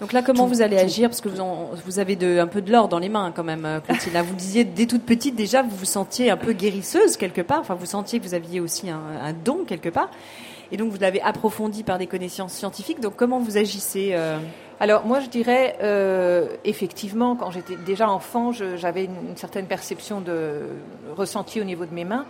Donc 0.00 0.12
là, 0.12 0.22
comment 0.22 0.46
vous 0.46 0.60
allez 0.60 0.76
agir 0.76 1.08
Parce 1.08 1.20
que 1.20 1.28
vous, 1.28 1.42
vous 1.84 1.98
avez 1.98 2.16
de, 2.16 2.38
un 2.38 2.46
peu 2.46 2.60
de 2.60 2.70
l'or 2.72 2.88
dans 2.88 2.98
les 2.98 3.08
mains 3.08 3.32
quand 3.34 3.44
même, 3.44 3.64
euh, 3.64 3.80
Clotilde. 3.80 4.16
vous 4.26 4.34
disiez, 4.34 4.64
dès 4.64 4.86
toute 4.86 5.04
petite, 5.04 5.36
déjà, 5.36 5.62
vous 5.62 5.76
vous 5.76 5.84
sentiez 5.84 6.30
un 6.30 6.36
peu 6.36 6.52
guérisseuse 6.52 7.16
quelque 7.16 7.42
part. 7.42 7.60
Enfin, 7.60 7.74
vous 7.74 7.86
sentiez 7.86 8.18
que 8.18 8.24
vous 8.24 8.34
aviez 8.34 8.60
aussi 8.60 8.90
un, 8.90 9.00
don 9.44 9.64
quelque 9.64 9.88
part. 9.88 10.10
Et 10.72 10.76
donc, 10.76 10.90
vous 10.90 10.98
l'avez 10.98 11.20
approfondi 11.20 11.84
par 11.84 11.98
des 11.98 12.06
connaissances 12.06 12.52
scientifiques. 12.52 13.00
Donc, 13.00 13.14
comment 13.16 13.38
vous 13.38 13.56
agissez 13.56 14.10
euh 14.14 14.38
Alors, 14.80 15.06
moi, 15.06 15.20
je 15.20 15.28
dirais, 15.28 15.76
euh, 15.82 16.48
effectivement, 16.64 17.36
quand 17.36 17.52
j'étais 17.52 17.76
déjà 17.76 18.10
enfant, 18.10 18.50
j'avais 18.52 19.04
une, 19.04 19.28
une, 19.28 19.36
certaine 19.36 19.66
perception 19.66 20.20
de 20.20 20.62
ressenti 21.16 21.60
au 21.60 21.64
niveau 21.64 21.86
de 21.86 21.94
mes 21.94 22.04
mains. 22.04 22.26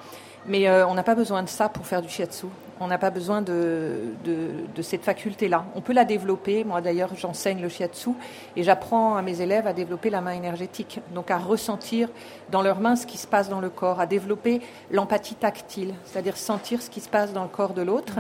Mais 0.47 0.71
on 0.85 0.95
n'a 0.95 1.03
pas 1.03 1.15
besoin 1.15 1.43
de 1.43 1.49
ça 1.49 1.69
pour 1.69 1.87
faire 1.87 2.03
du 2.03 2.09
shiatsu. 2.09 2.47
On 2.81 2.89
n'a 2.89 2.99
pas 2.99 3.11
besoin 3.11 3.41
de, 3.41 4.15
de, 4.25 4.83
cette 4.83 5.05
faculté-là. 5.05 5.65
On 5.77 5.81
peut 5.81 5.93
la 5.93 6.05
développer. 6.05 6.65
Moi, 6.65 6.81
d'ailleurs, 6.81 7.15
j'enseigne 7.17 7.63
le 7.63 7.69
shiatsu 7.69 8.11
et 8.57 8.65
j'apprends 8.65 9.17
à 9.17 9.23
mes 9.23 9.41
élèves 9.41 9.67
à 9.67 9.73
développer 9.73 10.11
la 10.11 10.21
main 10.21 10.33
énergétique, 10.33 11.01
donc 11.15 11.31
à 11.31 11.39
ressentir 11.39 12.09
dans 12.51 12.63
leurs 12.63 12.81
mains 12.81 12.97
ce 12.97 13.07
qui 13.07 13.17
se 13.17 13.29
passe 13.29 13.49
dans 13.49 13.61
le 13.61 13.71
corps, 13.71 14.01
à 14.01 14.07
développer 14.07 14.61
l'empathie 14.91 15.37
tactile, 15.37 15.95
c'est-à-dire 16.05 16.37
sentir 16.37 16.83
ce 16.83 16.91
qui 16.91 17.01
se 17.01 17.09
passe 17.09 17.33
dans 17.33 17.45
le 17.45 17.49
corps 17.49 17.75
de 17.75 17.83
l'autre 17.83 18.19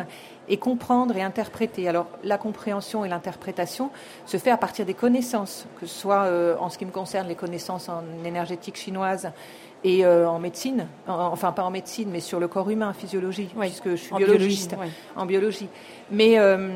et 0.49 0.57
comprendre 0.57 1.16
et 1.16 1.23
interpréter. 1.23 1.88
Alors, 1.88 2.07
la 2.23 2.38
compréhension 2.38 3.04
et 3.04 3.09
l'interprétation 3.09 3.90
se 4.26 4.37
fait 4.37 4.50
à 4.50 4.57
partir 4.57 4.87
des 4.87 4.95
connaissances, 4.95 5.66
que 5.81 5.87
ce 5.87 5.95
soit 5.95 6.25
euh, 6.25 6.57
en 6.61 6.69
ce 6.69 6.78
qui 6.78 6.87
me 6.87 6.90
concerne 6.90 7.28
les 7.28 7.35
connaissances 7.35 7.88
en 7.88 8.02
énergétique 8.25 8.76
chinoise 8.76 9.31
et 9.85 10.05
euh, 10.05 10.26
en 10.26 10.38
médecine, 10.38 10.87
enfin 11.07 11.53
pas 11.53 11.62
en 11.62 11.71
médecine, 11.71 12.09
mais 12.11 12.21
sur 12.21 12.41
le 12.41 12.49
corps 12.49 12.71
humain, 12.71 12.88
en 12.88 12.93
physiologie, 12.95 13.50
puisque 13.61 13.91
je 13.91 13.97
suis 13.97 14.14
biologiste, 14.17 14.75
en 15.14 15.26
biologie. 15.26 15.69
Mais 16.11 16.38
euh, 16.38 16.71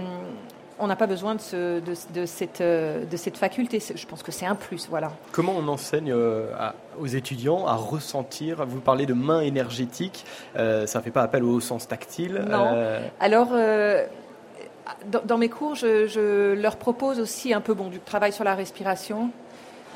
on 0.79 0.87
n'a 0.87 0.95
pas 0.95 1.07
besoin 1.07 1.35
de, 1.35 1.81
de, 1.81 2.27
cette, 2.27 2.61
euh, 2.61 3.07
de, 3.07 3.17
cette, 3.17 3.39
faculté. 3.39 3.81
Je 3.81 4.07
pense 4.07 4.23
que 4.23 4.31
c'est 4.31 4.45
un 4.45 4.55
plus, 4.55 4.89
voilà. 4.91 5.11
Comment 5.33 5.55
on 5.57 5.67
enseigne 5.69 6.13
aux 6.13 7.07
étudiants 7.07 7.67
à 7.67 7.77
ressentir 7.77 8.67
Vous 8.67 8.81
parlez 8.81 9.07
de 9.07 9.15
main 9.15 9.41
énergétique, 9.41 10.27
ça 10.55 10.83
ne 10.83 11.03
fait 11.03 11.11
pas 11.11 11.23
appel 11.23 11.45
au 11.45 11.61
sens 11.61 11.89
tactile 11.89 12.45
Non. 12.49 13.01
Alors. 13.21 13.53
Dans, 15.05 15.21
dans, 15.23 15.37
mes 15.37 15.51
cours, 15.51 15.75
je, 15.75 16.07
je, 16.07 16.55
leur 16.55 16.77
propose 16.77 17.21
aussi 17.21 17.53
un 17.53 17.61
peu 17.61 17.75
bon, 17.75 17.89
du 17.89 18.01
travail 18.01 18.33
sur 18.33 18.43
la 18.43 18.55
respiration, 18.55 19.31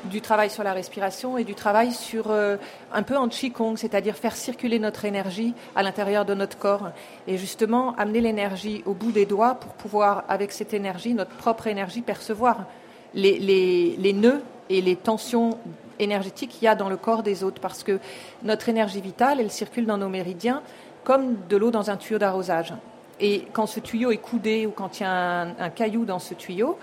du 0.05 0.21
travail 0.21 0.49
sur 0.49 0.63
la 0.63 0.73
respiration 0.73 1.37
et 1.37 1.43
du 1.43 1.55
travail 1.55 1.91
sur 1.91 2.31
euh, 2.31 2.57
un 2.93 3.03
peu 3.03 3.17
en 3.17 3.27
Qigong, 3.27 3.75
c'est-à-dire 3.77 4.15
faire 4.15 4.35
circuler 4.35 4.79
notre 4.79 5.05
énergie 5.05 5.53
à 5.75 5.83
l'intérieur 5.83 6.25
de 6.25 6.33
notre 6.33 6.57
corps 6.57 6.89
et 7.27 7.37
justement 7.37 7.95
amener 7.95 8.21
l'énergie 8.21 8.83
au 8.85 8.93
bout 8.93 9.11
des 9.11 9.25
doigts 9.25 9.55
pour 9.55 9.73
pouvoir, 9.73 10.23
avec 10.27 10.51
cette 10.51 10.73
énergie, 10.73 11.13
notre 11.13 11.31
propre 11.31 11.67
énergie, 11.67 12.01
percevoir 12.01 12.65
les, 13.13 13.39
les, 13.39 13.95
les 13.97 14.13
nœuds 14.13 14.41
et 14.69 14.81
les 14.81 14.95
tensions 14.95 15.57
énergétiques 15.99 16.51
qu'il 16.51 16.63
y 16.63 16.67
a 16.67 16.75
dans 16.75 16.89
le 16.89 16.97
corps 16.97 17.23
des 17.23 17.43
autres 17.43 17.61
parce 17.61 17.83
que 17.83 17.99
notre 18.43 18.69
énergie 18.69 19.01
vitale, 19.01 19.39
elle 19.39 19.51
circule 19.51 19.85
dans 19.85 19.97
nos 19.97 20.09
méridiens 20.09 20.61
comme 21.03 21.35
de 21.49 21.57
l'eau 21.57 21.71
dans 21.71 21.89
un 21.89 21.97
tuyau 21.97 22.17
d'arrosage. 22.17 22.73
Et 23.19 23.45
quand 23.53 23.67
ce 23.67 23.79
tuyau 23.79 24.11
est 24.11 24.17
coudé 24.17 24.65
ou 24.65 24.71
quand 24.71 24.99
il 24.99 25.03
y 25.03 25.05
a 25.05 25.41
un 25.59 25.69
caillou 25.69 26.05
dans 26.05 26.19
ce 26.19 26.33
tuyau, 26.33 26.77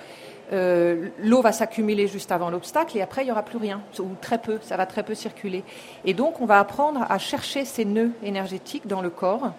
euh, 0.52 1.08
l'eau 1.22 1.42
va 1.42 1.52
s'accumuler 1.52 2.08
juste 2.08 2.32
avant 2.32 2.50
l'obstacle 2.50 2.96
et 2.98 3.02
après 3.02 3.22
il 3.22 3.26
n'y 3.26 3.30
aura 3.30 3.44
plus 3.44 3.58
rien, 3.58 3.80
ou 3.98 4.08
très 4.20 4.38
peu, 4.38 4.58
ça 4.62 4.76
va 4.76 4.86
très 4.86 5.02
peu 5.02 5.14
circuler. 5.14 5.62
Et 6.04 6.14
donc 6.14 6.40
on 6.40 6.46
va 6.46 6.58
apprendre 6.58 7.06
à 7.08 7.18
chercher 7.18 7.64
ces 7.64 7.84
nœuds 7.84 8.12
énergétiques 8.22 8.86
dans 8.86 9.00
le 9.00 9.10
corps 9.10 9.52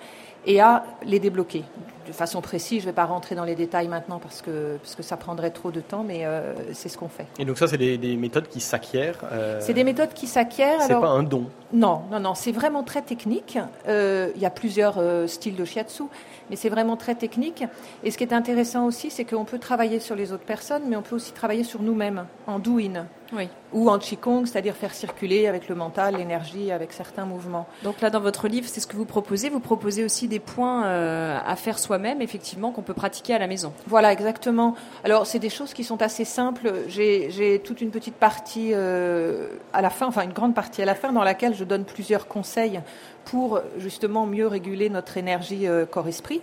et 0.45 0.60
à 0.60 0.83
les 1.03 1.19
débloquer 1.19 1.63
de 2.12 2.15
façon 2.15 2.41
précise. 2.41 2.82
Je 2.82 2.86
ne 2.86 2.91
vais 2.91 2.96
pas 2.96 3.06
rentrer 3.06 3.36
dans 3.36 3.44
les 3.44 3.56
détails 3.56 3.88
maintenant 3.88 4.20
parce 4.20 4.41
que, 4.41 4.77
parce 4.77 4.96
que 4.96 5.03
ça 5.03 5.18
prendrait 5.18 5.51
trop 5.51 5.72
de 5.72 5.82
temps, 5.82 6.03
mais 6.03 6.25
euh, 6.25 6.53
c'est 6.74 6.89
ce 6.89 6.98
qu'on 6.98 7.10
fait. 7.10 7.27
Et 7.39 7.46
donc 7.46 7.58
ça, 7.58 7.68
c'est 7.68 7.77
des, 7.77 7.98
des 7.98 8.15
méthodes 8.15 8.48
qui 8.48 8.60
s'acquièrent 8.60 9.20
euh, 9.32 9.60
C'est 9.62 9.74
des 9.74 9.84
méthodes 9.84 10.13
qui 10.13 10.27
s'acquièrent. 10.27 10.82
C'est 10.82 10.94
pas 10.94 11.10
un 11.10 11.24
don 11.24 11.46
Non, 11.74 12.03
non, 12.12 12.20
non, 12.20 12.36
c'est 12.36 12.51
vraiment 12.51 12.84
très 12.84 13.01
technique. 13.01 13.58
Euh, 13.88 14.30
il 14.36 14.41
y 14.41 14.46
a 14.46 14.50
plusieurs 14.50 15.01
styles 15.27 15.56
de 15.56 15.65
shiatsu, 15.65 16.03
mais 16.50 16.56
c'est 16.56 16.70
vraiment 16.70 16.98
très 16.98 17.15
technique. 17.15 17.63
Et 18.03 18.12
ce 18.12 18.18
qui 18.18 18.24
est 18.24 18.34
intéressant 18.34 18.86
aussi, 18.86 19.10
c'est 19.10 19.25
qu'on 19.25 19.46
peut 19.46 19.60
travailler 19.60 20.00
sur 20.00 20.15
les 20.15 20.32
autres 20.32 20.44
personnes, 20.44 20.84
mais 20.88 20.96
on 20.96 21.01
peut 21.01 21.15
aussi 21.15 21.32
travailler 21.32 21.63
sur 21.63 21.82
nous-mêmes, 21.82 22.25
en 22.48 22.60
doing. 22.60 23.06
Oui. 23.34 23.48
Ou 23.72 23.89
en 23.89 23.98
Qigong, 23.98 24.46
c'est-à-dire 24.46 24.75
faire 24.75 24.94
circuler 24.94 25.48
avec 25.48 25.70
le 25.70 25.75
mental, 25.75 26.18
l'énergie, 26.18 26.70
avec 26.70 26.91
certains 26.91 27.24
mouvements. 27.24 27.65
Donc 27.84 28.01
là, 28.01 28.10
dans 28.10 28.20
votre 28.20 28.50
livre, 28.50 28.68
c'est 28.68 28.82
ce 28.82 28.88
que 28.88 28.98
vous 28.98 29.06
proposez. 29.06 29.50
Vous 29.50 29.62
proposez 29.62 30.03
aussi 30.03 30.27
des 30.27 30.39
points 30.39 30.84
à 30.84 31.56
faire 31.56 31.80
soi-même, 31.80 32.00
effectivement, 32.22 32.72
qu'on 32.72 32.81
peut 32.81 32.93
pratiquer 32.93 33.34
à 33.34 33.39
la 33.39 33.48
maison. 33.48 33.74
Voilà, 33.88 34.12
exactement. 34.12 34.75
Alors, 35.03 35.25
c'est 35.25 35.39
des 35.39 35.50
choses 35.50 35.74
qui 35.74 35.84
sont 35.84 36.01
assez 36.01 36.25
simples. 36.25 36.74
J'ai 36.88 37.62
toute 37.63 37.81
une 37.81 37.91
petite 37.91 38.15
partie 38.15 38.72
euh, 38.74 39.48
à 39.74 39.81
la 39.81 39.89
fin, 39.89 40.08
enfin 40.08 40.24
une 40.24 40.34
grande 40.34 40.55
partie 40.55 40.81
à 40.81 40.86
la 40.86 40.96
fin, 40.96 41.12
dans 41.12 41.24
laquelle 41.24 41.55
je 41.55 41.63
donne 41.63 41.86
plusieurs 41.86 42.27
conseils 42.27 42.81
pour 43.25 43.62
justement 43.77 44.25
mieux 44.25 44.48
réguler 44.48 44.89
notre 44.89 45.17
énergie 45.17 45.67
euh, 45.67 45.86
corps-esprit. 45.86 46.41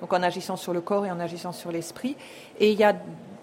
Donc, 0.00 0.12
en 0.12 0.22
agissant 0.22 0.56
sur 0.56 0.72
le 0.72 0.80
corps 0.80 1.06
et 1.06 1.10
en 1.10 1.20
agissant 1.20 1.52
sur 1.52 1.72
l'esprit. 1.72 2.16
Et 2.60 2.70
il 2.70 2.78
y 2.78 2.84
a 2.84 2.94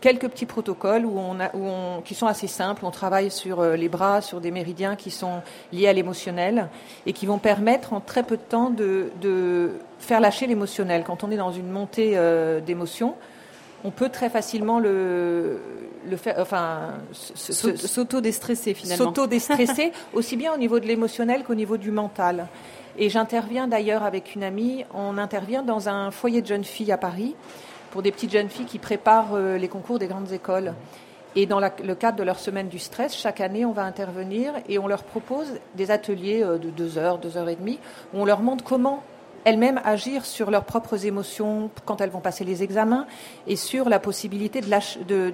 quelques 0.03 0.27
petits 0.27 0.45
protocoles 0.45 1.05
où 1.05 1.17
on, 1.17 1.39
a, 1.39 1.55
où 1.55 1.65
on 1.65 2.01
qui 2.01 2.13
sont 2.13 2.27
assez 2.27 2.47
simples. 2.47 2.85
On 2.85 2.91
travaille 2.91 3.31
sur 3.31 3.61
euh, 3.61 3.77
les 3.77 3.87
bras, 3.87 4.19
sur 4.19 4.41
des 4.41 4.51
méridiens 4.51 4.97
qui 4.97 5.09
sont 5.09 5.41
liés 5.71 5.87
à 5.87 5.93
l'émotionnel 5.93 6.67
et 7.05 7.13
qui 7.13 7.25
vont 7.25 7.37
permettre 7.37 7.93
en 7.93 8.01
très 8.01 8.23
peu 8.23 8.35
de 8.35 8.41
temps 8.41 8.69
de, 8.69 9.11
de 9.21 9.69
faire 9.99 10.19
lâcher 10.19 10.45
l'émotionnel. 10.45 11.05
Quand 11.05 11.23
on 11.23 11.31
est 11.31 11.37
dans 11.37 11.53
une 11.53 11.69
montée 11.69 12.17
euh, 12.17 12.59
d'émotion, 12.59 13.15
on 13.85 13.91
peut 13.91 14.09
très 14.09 14.29
facilement 14.29 14.77
le, 14.77 15.61
le 16.09 16.17
faire, 16.17 16.35
enfin, 16.37 16.95
s'auto-déstresser 17.13 18.73
finalement. 18.73 19.05
S'auto-déstresser, 19.05 19.93
aussi 20.13 20.35
bien 20.35 20.53
au 20.53 20.57
niveau 20.57 20.81
de 20.81 20.85
l'émotionnel 20.85 21.43
qu'au 21.43 21.55
niveau 21.55 21.77
du 21.77 21.91
mental. 21.91 22.47
Et 22.97 23.09
j'interviens 23.09 23.69
d'ailleurs 23.69 24.03
avec 24.03 24.35
une 24.35 24.43
amie, 24.43 24.83
on 24.93 25.17
intervient 25.17 25.63
dans 25.63 25.87
un 25.87 26.11
foyer 26.11 26.41
de 26.41 26.47
jeunes 26.47 26.65
filles 26.65 26.91
à 26.91 26.97
Paris 26.97 27.35
pour 27.93 28.01
des 28.01 28.11
petites 28.11 28.31
jeunes 28.31 28.49
filles 28.49 28.65
qui 28.65 28.79
préparent 28.79 29.35
euh, 29.35 29.59
les 29.59 29.67
concours 29.67 29.99
des 29.99 30.07
grandes 30.07 30.31
écoles. 30.31 30.73
Et 31.35 31.45
dans 31.45 31.59
le 31.59 31.93
cadre 31.93 32.17
de 32.17 32.23
leur 32.23 32.39
semaine 32.39 32.67
du 32.67 32.79
stress, 32.79 33.15
chaque 33.15 33.39
année, 33.39 33.65
on 33.65 33.71
va 33.71 33.83
intervenir 33.83 34.51
et 34.67 34.79
on 34.79 34.87
leur 34.87 35.03
propose 35.03 35.59
des 35.75 35.91
ateliers 35.91 36.41
euh, 36.43 36.57
de 36.57 36.71
deux 36.71 36.97
heures, 36.97 37.19
deux 37.19 37.37
heures 37.37 37.49
et 37.49 37.55
demie, 37.55 37.77
où 38.11 38.21
on 38.21 38.25
leur 38.25 38.41
montre 38.41 38.63
comment 38.63 39.03
elles-mêmes 39.45 39.79
agir 39.85 40.25
sur 40.25 40.49
leurs 40.49 40.63
propres 40.63 41.05
émotions 41.05 41.69
quand 41.85 42.01
elles 42.01 42.09
vont 42.09 42.19
passer 42.19 42.43
les 42.43 42.63
examens 42.63 43.05
et 43.45 43.55
sur 43.55 43.87
la 43.89 43.99
possibilité 43.99 44.61
d'être 44.61 44.97
de, 45.07 45.33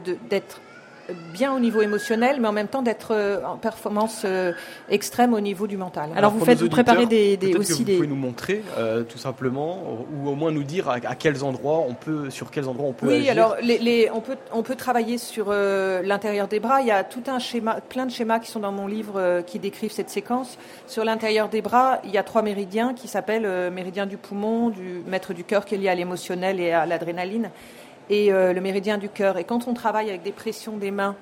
bien 1.33 1.53
au 1.53 1.59
niveau 1.59 1.81
émotionnel, 1.81 2.37
mais 2.39 2.47
en 2.47 2.51
même 2.53 2.67
temps 2.67 2.81
d'être 2.81 3.13
euh, 3.13 3.43
en 3.43 3.57
performance 3.57 4.23
euh, 4.25 4.53
extrême 4.89 5.33
au 5.33 5.39
niveau 5.39 5.67
du 5.67 5.77
mental. 5.77 6.09
Alors, 6.15 6.31
vous 6.31 6.43
faites, 6.43 6.59
vous 6.59 6.69
préparez 6.69 7.05
des, 7.05 7.37
des 7.37 7.55
aussi 7.55 7.83
des. 7.83 7.93
Vous 7.93 7.97
pouvez 7.99 8.07
nous 8.07 8.15
montrer 8.15 8.63
euh, 8.77 9.03
tout 9.03 9.17
simplement, 9.17 10.05
ou 10.13 10.29
au 10.29 10.35
moins 10.35 10.51
nous 10.51 10.63
dire 10.63 10.89
à, 10.89 11.15
quels 11.15 11.43
endroits 11.43 11.83
on 11.87 11.93
peut, 11.93 12.29
sur 12.29 12.51
quels 12.51 12.67
endroits 12.67 12.89
on 12.89 12.93
peut. 12.93 13.07
Oui, 13.07 13.29
alors 13.29 13.55
les, 13.61 14.09
on 14.13 14.21
peut 14.21 14.37
on 14.51 14.63
peut 14.63 14.75
travailler 14.75 15.17
sur 15.17 15.51
l'intérieur 15.51 16.47
des 16.47 16.59
bras. 16.59 16.81
Il 16.81 16.87
y 16.87 16.91
a 16.91 17.03
tout 17.03 17.23
un 17.27 17.39
schéma, 17.39 17.81
plein 17.81 18.05
de 18.05 18.11
schémas 18.11 18.39
qui 18.39 18.51
sont 18.51 18.59
dans 18.59 18.71
mon 18.71 18.87
livre 18.87 19.41
qui 19.45 19.59
décrivent 19.59 19.91
cette 19.91 20.09
séquence. 20.09 20.57
Sur 20.87 21.03
l'intérieur 21.05 21.49
des 21.49 21.61
bras, 21.61 21.99
il 22.03 22.11
y 22.11 22.17
a 22.17 22.23
trois 22.23 22.41
méridiens 22.41 22.93
qui 22.93 23.07
s'appellent 23.07 23.71
méridien 23.71 24.05
du 24.05 24.17
poumon, 24.17 24.69
du 24.69 25.01
maître 25.07 25.33
du 25.33 25.43
cœur 25.43 25.65
qui 25.65 25.75
est 25.75 25.77
lié 25.77 25.89
à 25.89 25.95
l'émotionnel 25.95 26.59
et 26.59 26.71
à 26.71 26.85
l'adrénaline 26.85 27.49
et 28.09 28.31
euh, 28.31 28.53
le 28.53 28.61
méridien 28.61 28.97
du 28.97 29.09
cœur. 29.09 29.37
Et 29.37 29.43
quand 29.43 29.67
on 29.67 29.73
travaille 29.73 30.09
avec 30.09 30.23
des 30.23 30.31
pressions 30.31 30.77
des 30.77 30.91
mains 30.91 31.15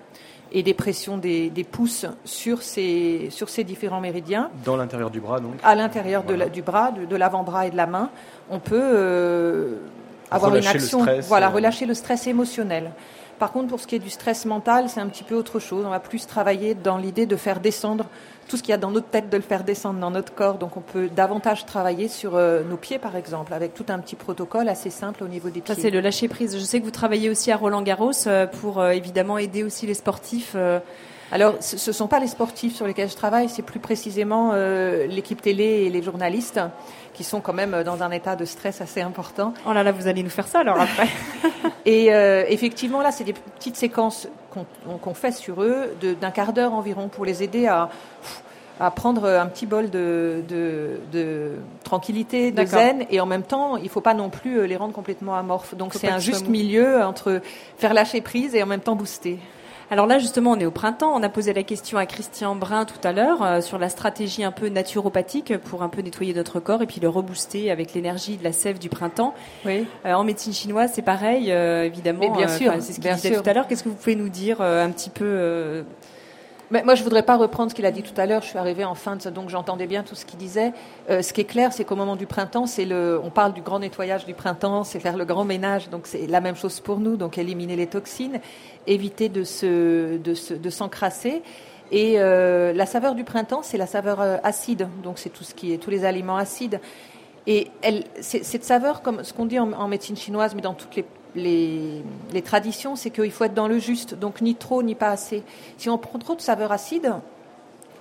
et 0.51 0.63
des 0.63 0.73
pressions 0.73 1.17
des, 1.17 1.67
pouces 1.69 2.05
sur 2.23 2.61
ces, 2.61 3.27
sur 3.31 3.49
ces 3.49 3.63
différents 3.63 3.99
méridiens. 3.99 4.49
Dans 4.63 4.77
l'intérieur 4.77 5.09
du 5.09 5.19
bras, 5.19 5.39
donc 5.39 5.53
À 5.63 5.75
l'intérieur 5.75 6.23
du 6.23 6.61
bras, 6.61 6.91
de, 6.91 7.15
l'avant-bras 7.15 7.67
et 7.67 7.69
de 7.69 7.75
la 7.75 7.87
main, 7.87 8.09
on 8.49 8.59
peut 8.59 8.79
euh, 8.81 9.77
avoir 10.31 10.55
une 10.55 10.65
action. 10.65 11.05
voilà, 11.27 11.47
euh, 11.47 11.53
relâcher 11.53 11.85
le 11.85 11.93
stress 11.93 12.27
émotionnel. 12.27 12.91
Par 13.39 13.51
contre, 13.51 13.67
pour 13.67 13.79
ce 13.79 13.87
qui 13.87 13.95
est 13.95 13.99
du 13.99 14.09
stress 14.09 14.45
mental, 14.45 14.89
c'est 14.89 14.99
un 14.99 15.07
petit 15.07 15.23
peu 15.23 15.35
autre 15.35 15.59
chose. 15.59 15.85
On 15.85 15.91
va 15.91 15.99
plus 15.99 16.25
travailler 16.25 16.73
dans 16.73 16.97
l'idée 16.97 17.25
de 17.25 17.35
faire 17.35 17.59
descendre 17.59 18.05
tout 18.47 18.57
ce 18.57 18.63
qu'il 18.63 18.71
y 18.71 18.73
a 18.73 18.77
dans 18.77 18.91
notre 18.91 19.07
tête, 19.07 19.29
de 19.29 19.37
le 19.37 19.43
faire 19.43 19.63
descendre 19.63 19.99
dans 19.99 20.11
notre 20.11 20.33
corps. 20.33 20.57
Donc, 20.57 20.77
on 20.77 20.81
peut 20.81 21.09
davantage 21.13 21.65
travailler 21.65 22.07
sur 22.07 22.35
euh, 22.35 22.63
nos 22.63 22.77
pieds, 22.77 22.97
par 22.97 23.15
exemple, 23.15 23.53
avec 23.53 23.73
tout 23.73 23.85
un 23.89 23.99
petit 23.99 24.15
protocole 24.15 24.69
assez 24.69 24.89
simple 24.89 25.23
au 25.23 25.27
niveau 25.27 25.49
des 25.49 25.61
pieds. 25.61 25.75
Ça, 25.75 25.81
c'est 25.81 25.89
le 25.89 25.99
lâcher 25.99 26.27
prise. 26.27 26.57
Je 26.57 26.63
sais 26.63 26.79
que 26.79 26.85
vous 26.85 26.91
travaillez 26.91 27.29
aussi 27.29 27.51
à 27.51 27.57
Roland 27.57 27.81
Garros 27.81 28.11
euh, 28.27 28.47
pour 28.47 28.79
euh, 28.79 28.91
évidemment 28.91 29.37
aider 29.37 29.63
aussi 29.63 29.85
les 29.85 29.93
sportifs. 29.93 30.55
Alors, 31.29 31.55
ce 31.59 31.75
ne 31.89 31.93
sont 31.93 32.07
pas 32.07 32.19
les 32.19 32.27
sportifs 32.27 32.73
sur 32.73 32.87
lesquels 32.87 33.09
je 33.09 33.15
travaille, 33.15 33.49
c'est 33.49 33.61
plus 33.61 33.81
précisément 33.81 34.53
l'équipe 35.09 35.41
télé 35.41 35.65
et 35.65 35.89
les 35.89 36.01
journalistes 36.01 36.61
qui 37.13 37.25
sont 37.25 37.41
quand 37.41 37.51
même 37.51 37.83
dans 37.83 38.01
un 38.01 38.11
état 38.11 38.37
de 38.37 38.45
stress 38.45 38.79
assez 38.79 39.01
important. 39.01 39.53
Oh 39.67 39.73
là 39.73 39.83
là, 39.83 39.91
vous 39.91 40.07
allez 40.07 40.23
nous 40.23 40.29
faire 40.29 40.47
ça 40.47 40.59
alors 40.59 40.79
après. 40.79 41.09
et 41.85 42.05
effectivement, 42.47 43.01
là, 43.01 43.11
c'est 43.11 43.25
des 43.25 43.33
petites 43.33 43.75
séquences 43.75 44.29
qu'on 45.01 45.13
fait 45.13 45.31
sur 45.31 45.61
eux 45.61 45.95
d'un 46.21 46.31
quart 46.31 46.53
d'heure 46.53 46.73
environ 46.73 47.07
pour 47.07 47.25
les 47.25 47.43
aider 47.43 47.67
à, 47.67 47.89
à 48.79 48.91
prendre 48.91 49.25
un 49.25 49.47
petit 49.47 49.65
bol 49.65 49.89
de, 49.89 50.43
de, 50.47 50.99
de 51.11 51.51
tranquillité, 51.83 52.51
de 52.51 52.65
zen, 52.65 53.05
et 53.09 53.19
en 53.19 53.25
même 53.25 53.43
temps, 53.43 53.77
il 53.77 53.85
ne 53.85 53.89
faut 53.89 54.01
pas 54.01 54.13
non 54.13 54.29
plus 54.29 54.59
euh, 54.59 54.67
les 54.67 54.75
rendre 54.75 54.93
complètement 54.93 55.35
amorphes. 55.35 55.75
Donc 55.75 55.93
c'est 55.93 56.09
un 56.09 56.19
juste 56.19 56.47
milieu 56.47 57.03
entre 57.03 57.41
faire 57.77 57.93
lâcher 57.93 58.21
prise 58.21 58.55
et 58.55 58.61
en 58.61 58.67
même 58.67 58.81
temps 58.81 58.95
booster. 58.95 59.39
Alors 59.89 60.05
là, 60.05 60.19
justement, 60.19 60.51
on 60.51 60.59
est 60.59 60.65
au 60.65 60.71
printemps. 60.71 61.13
On 61.13 61.23
a 61.23 61.29
posé 61.29 61.53
la 61.53 61.63
question 61.63 61.97
à 61.97 62.05
Christian 62.05 62.55
Brun 62.55 62.83
tout 62.83 62.99
à 63.05 63.13
l'heure 63.13 63.41
euh, 63.41 63.61
sur 63.61 63.77
la 63.79 63.87
stratégie 63.87 64.43
un 64.43 64.51
peu 64.51 64.67
naturopathique 64.67 65.57
pour 65.57 65.81
un 65.81 65.87
peu 65.87 66.01
nettoyer 66.01 66.33
notre 66.33 66.59
corps 66.59 66.81
et 66.81 66.85
puis 66.85 66.99
le 66.99 67.07
rebooster 67.07 67.71
avec 67.71 67.93
l'énergie 67.93 68.35
de 68.35 68.43
la 68.43 68.51
sève 68.51 68.79
du 68.79 68.89
printemps. 68.89 69.33
Oui. 69.65 69.87
Euh, 70.05 70.13
en 70.13 70.25
médecine 70.25 70.53
chinoise, 70.53 70.91
c'est 70.93 71.01
pareil, 71.01 71.51
euh, 71.51 71.85
évidemment. 71.85 72.19
Mais 72.19 72.29
bien 72.29 72.47
sûr. 72.49 72.73
c'est 72.79 72.93
ce 72.93 72.99
qu'il 72.99 73.13
disait 73.13 73.41
tout 73.41 73.49
à 73.49 73.53
l'heure. 73.53 73.67
Qu'est-ce 73.67 73.83
que 73.83 73.89
vous 73.89 73.95
pouvez 73.95 74.15
nous 74.15 74.29
dire 74.29 74.59
un 74.61 74.89
petit 74.89 75.09
peu 75.09 75.85
moi, 76.69 76.95
je 76.95 77.03
voudrais 77.03 77.23
pas 77.23 77.37
reprendre 77.37 77.71
ce 77.71 77.75
qu'il 77.75 77.85
a 77.85 77.91
dit 77.91 78.03
tout 78.03 78.19
à 78.19 78.25
l'heure. 78.25 78.41
Je 78.41 78.47
suis 78.47 78.57
arrivée 78.57 78.83
en 78.83 78.95
fin 78.95 79.15
de 79.15 79.29
donc 79.29 79.49
j'entendais 79.49 79.87
bien 79.87 80.03
tout 80.03 80.15
ce 80.15 80.25
qu'il 80.25 80.37
disait. 80.37 80.73
Euh, 81.09 81.21
ce 81.21 81.31
qui 81.31 81.41
est 81.41 81.45
clair, 81.45 81.71
c'est 81.71 81.85
qu'au 81.85 81.95
moment 81.95 82.15
du 82.17 82.27
printemps, 82.27 82.65
c'est 82.65 82.85
le, 82.85 83.19
on 83.23 83.29
parle 83.29 83.53
du 83.53 83.61
grand 83.61 83.79
nettoyage 83.79 84.25
du 84.25 84.33
printemps, 84.33 84.83
c'est 84.83 84.99
faire 84.99 85.15
le 85.15 85.23
grand 85.25 85.45
ménage. 85.45 85.89
Donc 85.89 86.07
c'est 86.07 86.27
la 86.27 86.41
même 86.41 86.55
chose 86.55 86.79
pour 86.81 86.99
nous. 86.99 87.15
Donc 87.15 87.37
éliminer 87.37 87.75
les 87.75 87.87
toxines, 87.87 88.39
éviter 88.85 89.29
de 89.29 89.43
se, 89.43 90.17
de 90.17 90.33
se, 90.33 90.53
de 90.53 90.69
s'encrasser. 90.69 91.41
Et 91.91 92.15
euh, 92.17 92.73
la 92.73 92.85
saveur 92.85 93.15
du 93.15 93.23
printemps, 93.23 93.61
c'est 93.63 93.77
la 93.77 93.87
saveur 93.87 94.19
euh, 94.19 94.37
acide. 94.43 94.89
Donc 95.03 95.19
c'est 95.19 95.29
tout 95.29 95.45
ce 95.45 95.53
qui 95.53 95.71
est 95.71 95.77
tous 95.77 95.89
les 95.89 96.03
aliments 96.03 96.37
acides. 96.37 96.81
Et 97.49 97.71
cette 98.19 98.65
saveur, 98.65 99.01
comme 99.01 99.23
ce 99.23 99.31
qu'on 99.31 99.45
dit 99.45 99.57
en, 99.57 99.71
en 99.71 99.87
médecine 99.87 100.17
chinoise, 100.17 100.53
mais 100.53 100.61
dans 100.61 100.73
toutes 100.73 100.97
les 100.97 101.05
les, 101.37 102.41
traditions, 102.41 102.95
c'est 102.95 103.09
qu'il 103.09 103.31
faut 103.31 103.43
être 103.43 103.53
dans 103.53 103.67
le 103.67 103.79
juste, 103.79 104.15
donc 104.15 104.41
ni 104.41 104.55
trop 104.55 104.83
ni 104.83 104.95
pas 104.95 105.09
assez. 105.09 105.43
Si 105.77 105.89
on 105.89 105.97
prend 105.97 106.19
trop 106.19 106.35
de 106.35 106.41
saveurs 106.41 106.71
acides, 106.71 107.13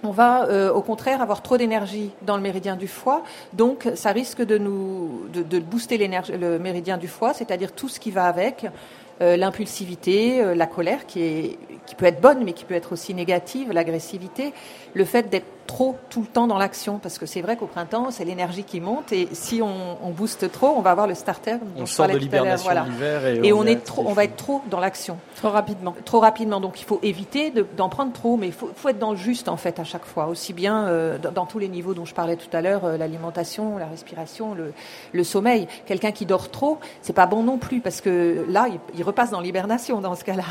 on 0.03 0.11
va 0.11 0.47
euh, 0.47 0.73
au 0.73 0.83
contraire 0.83 1.23
avoir 1.23 1.43
trop 1.43 1.57
d'énergie 1.57 2.11
dans 2.23 2.37
le 2.37 2.43
méridien 2.43 2.77
du 2.77 2.89
foie, 2.89 3.23
donc 3.53 3.89
ça 3.95 4.13
risque 4.13 4.43
de 4.43 4.59
nous 4.59 5.23
de, 5.33 5.59
booster 5.59 5.99
le 5.99 6.59
méridien 6.59 6.99
du 6.99 7.09
foie, 7.09 7.35
c'est-à-dire 7.35 7.73
tout 7.73 7.89
ce 7.89 7.99
qui 7.99 8.11
va 8.11 8.27
avec, 8.27 8.67
euh, 9.23 9.37
l'impulsivité, 9.37 10.43
euh, 10.43 10.55
la 10.55 10.67
colère 10.67 11.07
qui 11.07 11.57
peut 11.97 12.05
être 12.05 12.21
bonne 12.21 12.45
mais 12.45 12.53
qui 12.53 12.65
peut 12.65 12.75
être 12.75 12.93
aussi 12.93 13.15
négative, 13.15 13.73
l'agressivité, 13.73 14.53
le 14.95 15.05
fait 15.05 15.31
d'être 15.31 15.47
trop 15.67 15.97
tout 16.11 16.21
le 16.21 16.27
temps 16.27 16.47
dans 16.47 16.59
l'action, 16.59 16.99
parce 16.99 17.19
que 17.19 17.27
c'est 17.27 17.41
vrai 17.41 17.57
qu'au 17.57 17.67
printemps, 17.67 18.11
c'est 18.11 18.25
l'énergie 18.25 18.65
qui 18.65 18.81
monte, 18.81 19.13
et 19.13 19.29
si 19.33 19.61
on, 19.63 19.99
on, 20.03 20.11
booste 20.11 20.51
trop, 20.51 20.75
on 20.77 20.81
va 20.81 20.91
avoir 20.91 21.07
le 21.07 21.15
starter. 21.15 21.57
On 21.77 21.87
sort 21.87 22.09
de 22.09 22.17
l'hibernation 22.17 22.71
voilà. 22.71 22.87
et, 23.43 23.49
et, 23.49 23.53
on, 23.53 23.65
est 23.65 23.85
trop, 23.85 24.05
on 24.07 24.13
va 24.13 24.25
être 24.25 24.37
trop 24.37 24.63
dans 24.71 24.81
l'action. 24.81 25.19
Trop 25.37 25.51
rapidement. 25.51 25.95
Trop 26.05 26.21
rapidement, 26.21 26.61
donc 26.61 26.81
il 26.81 26.85
faut 26.85 27.01
éviter 27.03 27.53
d'en 27.77 27.89
prendre 27.89 28.13
trop, 28.13 28.37
mais 28.37 28.47
il 28.47 28.53
faut, 28.53 28.71
faut, 28.75 28.89
être 28.89 28.99
dans 28.99 29.11
le 29.11 29.17
juste 29.17 29.49
en 29.49 29.57
fait 29.57 29.79
à 29.79 29.85
chaque 29.85 30.05
fois, 30.05 30.27
aussi 30.27 30.53
bien 30.53 30.87
euh, 30.87 31.19
dans, 31.19 31.47
tous 31.47 31.59
les 31.59 31.69
niveaux 31.69 31.95
dont 31.95 32.05
je 32.05 32.15
parlais 32.15 32.37
tout 32.37 32.55
à 32.55 32.61
l'heure, 32.61 32.85
euh, 32.85 32.97
l'alimentation, 32.97 33.79
la 33.79 33.87
respiration, 33.87 34.55
le, 34.55 34.73
le 35.13 35.25
sommeil. 35.25 35.67
Quelqu'un 35.87 36.13
qui 36.13 36.27
dort 36.27 36.51
trop, 36.51 36.79
c'est 37.03 37.13
pas 37.13 37.27
bon 37.27 37.43
non 37.43 37.59
plus, 37.59 37.81
parce 37.81 38.01
que 38.01 38.45
là, 38.49 38.69
il, 38.69 38.79
il 38.97 39.05
repasse 39.05 39.31
dans 39.31 39.41
l'hibernation 39.41 40.01
dans 40.01 40.15
ce 40.15 40.25
cas-là. 40.25 40.45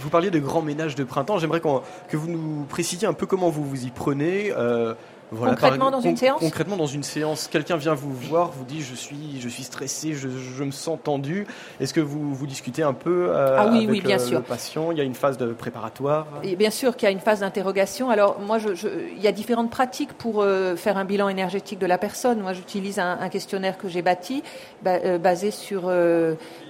Vous 0.00 0.10
parliez 0.10 0.30
de 0.30 0.38
grands 0.38 0.62
ménages 0.62 0.94
de 0.94 1.04
printemps, 1.04 1.38
j'aimerais 1.38 1.60
que 1.60 2.16
vous 2.16 2.28
nous 2.28 2.64
précisiez 2.68 3.08
un 3.08 3.12
peu 3.12 3.26
comment 3.26 3.48
vous 3.48 3.64
vous 3.64 3.84
y 3.84 3.90
prenez. 3.90 4.52
Euh, 4.58 4.94
concrètement 5.36 5.90
dans 5.90 6.00
une 6.00 6.16
séance 6.16 6.40
Concrètement 6.40 6.76
dans 6.76 6.86
une 6.86 7.02
séance, 7.02 7.48
quelqu'un 7.48 7.76
vient 7.76 7.94
vous 7.94 8.12
voir, 8.12 8.50
vous 8.50 8.64
dit 8.64 8.82
je 8.82 8.94
suis, 8.94 9.40
je 9.40 9.48
suis 9.48 9.62
stressé, 9.62 10.14
je, 10.14 10.28
me 10.64 10.70
sens 10.70 10.98
tendu. 11.02 11.46
Est-ce 11.80 11.94
que 11.94 12.00
vous, 12.00 12.34
vous 12.34 12.46
discutez 12.46 12.82
un 12.82 12.92
peu 12.92 13.28
euh, 13.30 13.56
ah 13.58 13.68
oui, 13.70 13.78
avec 13.78 13.90
oui, 13.90 14.00
bien 14.00 14.16
le, 14.16 14.22
sûr. 14.22 14.42
patient? 14.42 14.90
Il 14.92 14.98
y 14.98 15.00
a 15.00 15.04
une 15.04 15.14
phase 15.14 15.38
de 15.38 15.52
préparatoire 15.52 16.26
Et 16.42 16.56
Bien 16.56 16.70
sûr 16.70 16.96
qu'il 16.96 17.06
y 17.06 17.08
a 17.08 17.12
une 17.12 17.20
phase 17.20 17.40
d'interrogation. 17.40 18.10
Alors 18.10 18.40
moi, 18.40 18.58
je, 18.58 18.68
il 19.16 19.22
y 19.22 19.26
a 19.26 19.32
différentes 19.32 19.70
pratiques 19.70 20.12
pour 20.12 20.42
euh, 20.42 20.76
faire 20.76 20.98
un 20.98 21.04
bilan 21.04 21.28
énergétique 21.28 21.78
de 21.78 21.86
la 21.86 21.98
personne. 21.98 22.40
Moi, 22.40 22.52
j'utilise 22.52 22.98
un, 22.98 23.28
questionnaire 23.28 23.78
que 23.78 23.88
j'ai 23.88 24.02
bâti, 24.02 24.42
euh, 24.86 25.18
basé 25.18 25.50
sur 25.50 25.90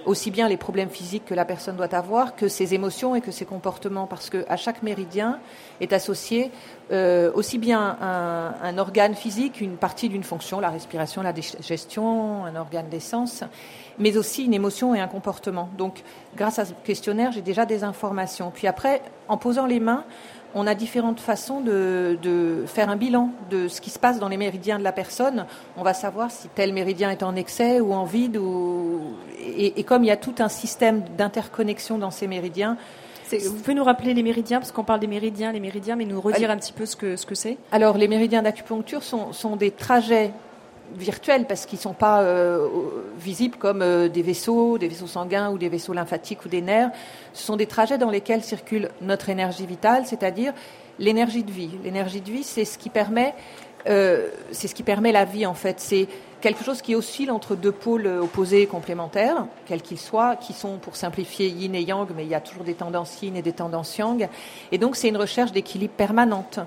aussi 0.05 0.31
bien 0.31 0.47
les 0.47 0.57
problèmes 0.57 0.89
physiques 0.89 1.25
que 1.25 1.33
la 1.33 1.45
personne 1.45 1.75
doit 1.75 1.93
avoir, 1.95 2.35
que 2.35 2.47
ses 2.47 2.73
émotions 2.73 3.15
et 3.15 3.21
que 3.21 3.31
ses 3.31 3.45
comportements, 3.45 4.07
parce 4.07 4.29
qu'à 4.29 4.57
chaque 4.57 4.83
méridien 4.83 5.39
est 5.81 5.93
associé 5.93 6.51
euh, 6.91 7.31
aussi 7.35 7.59
bien 7.59 7.97
un, 8.01 8.53
un, 8.63 8.77
organe 8.79 9.13
physique, 9.13 9.61
une 9.61 9.77
partie 9.77 10.09
d'une 10.09 10.23
fonction, 10.23 10.59
la 10.59 10.69
respiration, 10.69 11.21
la 11.21 11.33
digestion, 11.33 12.45
un 12.45 12.55
organe 12.55 12.89
d'essence, 12.89 13.43
mais 13.99 14.17
aussi 14.17 14.45
une 14.45 14.55
émotion 14.55 14.95
et 14.95 14.99
un 14.99 15.07
comportement. 15.07 15.69
Donc, 15.77 16.01
grâce 16.35 16.57
à 16.57 16.65
ce 16.65 16.73
questionnaire, 16.83 17.31
j'ai 17.31 17.41
déjà 17.41 17.65
des 17.67 17.83
informations. 17.83 18.51
Puis 18.53 18.65
après, 18.65 19.03
en 19.27 19.37
posant 19.37 19.67
les 19.67 19.79
mains, 19.79 20.03
on 20.55 20.65
a 20.65 20.73
différentes 20.73 21.19
façons 21.19 21.61
de, 21.61 22.17
de, 22.23 22.63
faire 22.65 22.89
un 22.89 22.95
bilan 22.95 23.29
de 23.51 23.67
ce 23.67 23.81
qui 23.81 23.91
se 23.91 23.99
passe 23.99 24.19
dans 24.19 24.29
les 24.29 24.37
méridiens 24.37 24.79
de 24.79 24.83
la 24.83 24.91
personne. 24.91 25.45
On 25.77 25.83
va 25.83 25.93
savoir 25.93 26.31
si 26.31 26.47
tel 26.49 26.73
méridien 26.73 27.11
est 27.11 27.21
en 27.21 27.35
excès 27.35 27.81
ou 27.81 27.93
en 27.93 28.03
vide. 28.05 28.37
Ou... 28.37 29.13
Et, 29.39 29.79
et 29.79 29.83
comme 29.83 30.03
il 30.03 30.07
y 30.07 30.11
a 30.11 30.17
tout 30.17 30.35
un 30.39 30.49
système 30.49 31.03
d'interconnexion 31.17 31.99
dans 31.99 32.09
ces 32.09 32.25
méridiens, 32.25 32.77
vous 33.37 33.55
pouvez 33.55 33.75
nous 33.75 33.83
rappeler 33.83 34.13
les 34.13 34.23
méridiens, 34.23 34.59
parce 34.59 34.71
qu'on 34.71 34.83
parle 34.83 34.99
des 34.99 35.07
méridiens, 35.07 35.51
les 35.51 35.59
méridiens, 35.59 35.95
mais 35.95 36.05
nous 36.05 36.19
redire 36.19 36.49
un 36.49 36.57
petit 36.57 36.73
peu 36.73 36.85
ce 36.85 36.95
que 36.95 37.15
ce 37.15 37.25
que 37.25 37.35
c'est 37.35 37.57
Alors, 37.71 37.97
les 37.97 38.07
méridiens 38.07 38.41
d'acupuncture 38.41 39.03
sont, 39.03 39.33
sont 39.33 39.55
des 39.55 39.71
trajets 39.71 40.31
virtuels 40.95 41.45
parce 41.45 41.65
qu'ils 41.65 41.77
ne 41.77 41.83
sont 41.83 41.93
pas 41.93 42.21
euh, 42.21 42.67
visibles 43.17 43.57
comme 43.57 43.81
euh, 43.81 44.09
des 44.09 44.21
vaisseaux, 44.21 44.77
des 44.77 44.87
vaisseaux 44.87 45.07
sanguins 45.07 45.51
ou 45.51 45.57
des 45.57 45.69
vaisseaux 45.69 45.93
lymphatiques 45.93 46.45
ou 46.45 46.49
des 46.49 46.61
nerfs. 46.61 46.89
Ce 47.33 47.43
sont 47.43 47.55
des 47.55 47.67
trajets 47.67 47.97
dans 47.97 48.09
lesquels 48.09 48.43
circule 48.43 48.89
notre 49.01 49.29
énergie 49.29 49.65
vitale, 49.65 50.05
c'est-à-dire 50.05 50.53
l'énergie 50.97 51.43
de 51.43 51.51
vie. 51.51 51.71
L'énergie 51.83 52.21
de 52.21 52.31
vie, 52.31 52.43
c'est 52.43 52.65
ce 52.65 52.77
qui 52.77 52.89
permet, 52.89 53.33
euh, 53.87 54.29
c'est 54.51 54.67
ce 54.67 54.75
qui 54.75 54.83
permet 54.83 55.11
la 55.11 55.25
vie 55.25 55.45
en 55.45 55.53
fait. 55.53 55.79
C'est 55.79 56.07
quelque 56.41 56.63
chose 56.63 56.81
qui 56.81 56.95
oscille 56.95 57.31
entre 57.31 57.55
deux 57.55 57.71
pôles 57.71 58.07
opposés 58.07 58.61
et 58.61 58.67
complémentaires, 58.67 59.45
quels 59.65 59.81
qu'ils 59.81 59.99
soient, 59.99 60.35
qui 60.35 60.53
sont, 60.53 60.77
pour 60.77 60.95
simplifier, 60.95 61.47
yin 61.47 61.75
et 61.75 61.81
yang, 61.81 62.07
mais 62.15 62.23
il 62.23 62.29
y 62.29 62.35
a 62.35 62.41
toujours 62.41 62.63
des 62.63 62.73
tendances 62.73 63.21
yin 63.21 63.35
et 63.35 63.41
des 63.41 63.53
tendances 63.53 63.97
yang. 63.97 64.27
Et 64.71 64.77
donc, 64.77 64.95
c'est 64.95 65.09
une 65.09 65.17
recherche 65.17 65.51
d'équilibre 65.51 65.93
permanente. 65.93 66.59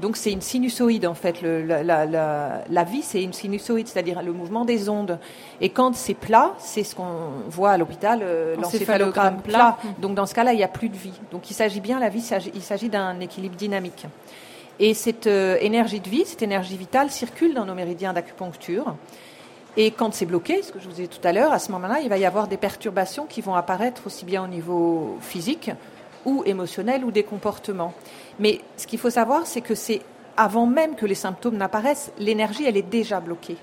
Donc, 0.00 0.16
c'est 0.16 0.32
une 0.32 0.40
sinusoïde, 0.40 1.06
en 1.06 1.14
fait. 1.14 1.42
Le, 1.42 1.62
la, 1.62 1.82
la, 1.82 2.62
la, 2.68 2.84
vie, 2.84 3.02
c'est 3.02 3.22
une 3.22 3.32
sinusoïde, 3.32 3.88
c'est-à-dire 3.88 4.22
le 4.22 4.32
mouvement 4.32 4.64
des 4.64 4.88
ondes. 4.88 5.18
Et 5.60 5.70
quand 5.70 5.94
c'est 5.94 6.14
plat, 6.14 6.54
c'est 6.58 6.84
ce 6.84 6.94
qu'on 6.94 7.30
voit 7.48 7.70
à 7.70 7.78
l'hôpital, 7.78 8.20
euh, 8.22 8.56
l'encéphalogramme 8.56 9.42
plat. 9.42 9.78
Donc, 9.98 10.14
dans 10.14 10.26
ce 10.26 10.34
cas-là, 10.34 10.52
il 10.52 10.56
n'y 10.56 10.64
a 10.64 10.68
plus 10.68 10.88
de 10.88 10.96
vie. 10.96 11.18
Donc, 11.30 11.50
il 11.50 11.54
s'agit 11.54 11.80
bien, 11.80 11.98
la 12.00 12.08
vie, 12.08 12.24
il 12.54 12.62
s'agit 12.62 12.88
d'un 12.88 13.20
équilibre 13.20 13.56
dynamique. 13.56 14.06
Et 14.82 14.94
cette 14.94 15.26
euh, 15.26 15.58
énergie 15.60 16.00
de 16.00 16.08
vie, 16.08 16.24
cette 16.24 16.42
énergie 16.42 16.78
vitale 16.78 17.10
circule 17.10 17.52
dans 17.52 17.66
nos 17.66 17.74
méridiens 17.74 18.14
d'acupuncture. 18.14 18.96
Et 19.76 19.90
quand 19.90 20.12
c'est 20.14 20.24
bloqué, 20.24 20.62
ce 20.62 20.72
que 20.72 20.80
je 20.80 20.88
vous 20.88 21.00
ai 21.00 21.06
dit 21.06 21.18
tout 21.20 21.26
à 21.26 21.32
l'heure, 21.32 21.52
à 21.52 21.58
ce 21.58 21.70
moment-là, 21.72 22.00
il 22.00 22.08
va 22.08 22.16
y 22.16 22.24
avoir 22.24 22.48
des 22.48 22.56
perturbations 22.56 23.26
qui 23.26 23.42
vont 23.42 23.54
apparaître 23.54 24.06
aussi 24.06 24.24
bien 24.24 24.42
au 24.42 24.48
niveau 24.48 25.18
physique 25.20 25.70
ou 26.24 26.42
émotionnel 26.46 27.04
ou 27.04 27.12
des 27.12 27.22
comportements. 27.24 27.92
Mais 28.38 28.60
ce 28.78 28.86
qu'il 28.86 28.98
faut 28.98 29.10
savoir, 29.10 29.46
c'est 29.46 29.60
que 29.60 29.74
c'est 29.74 30.00
avant 30.36 30.64
même 30.64 30.96
que 30.96 31.04
les 31.04 31.14
symptômes 31.14 31.58
n'apparaissent, 31.58 32.10
l'énergie, 32.18 32.64
elle 32.64 32.78
est 32.78 32.82
déjà 32.82 33.20
bloquée. 33.20 33.58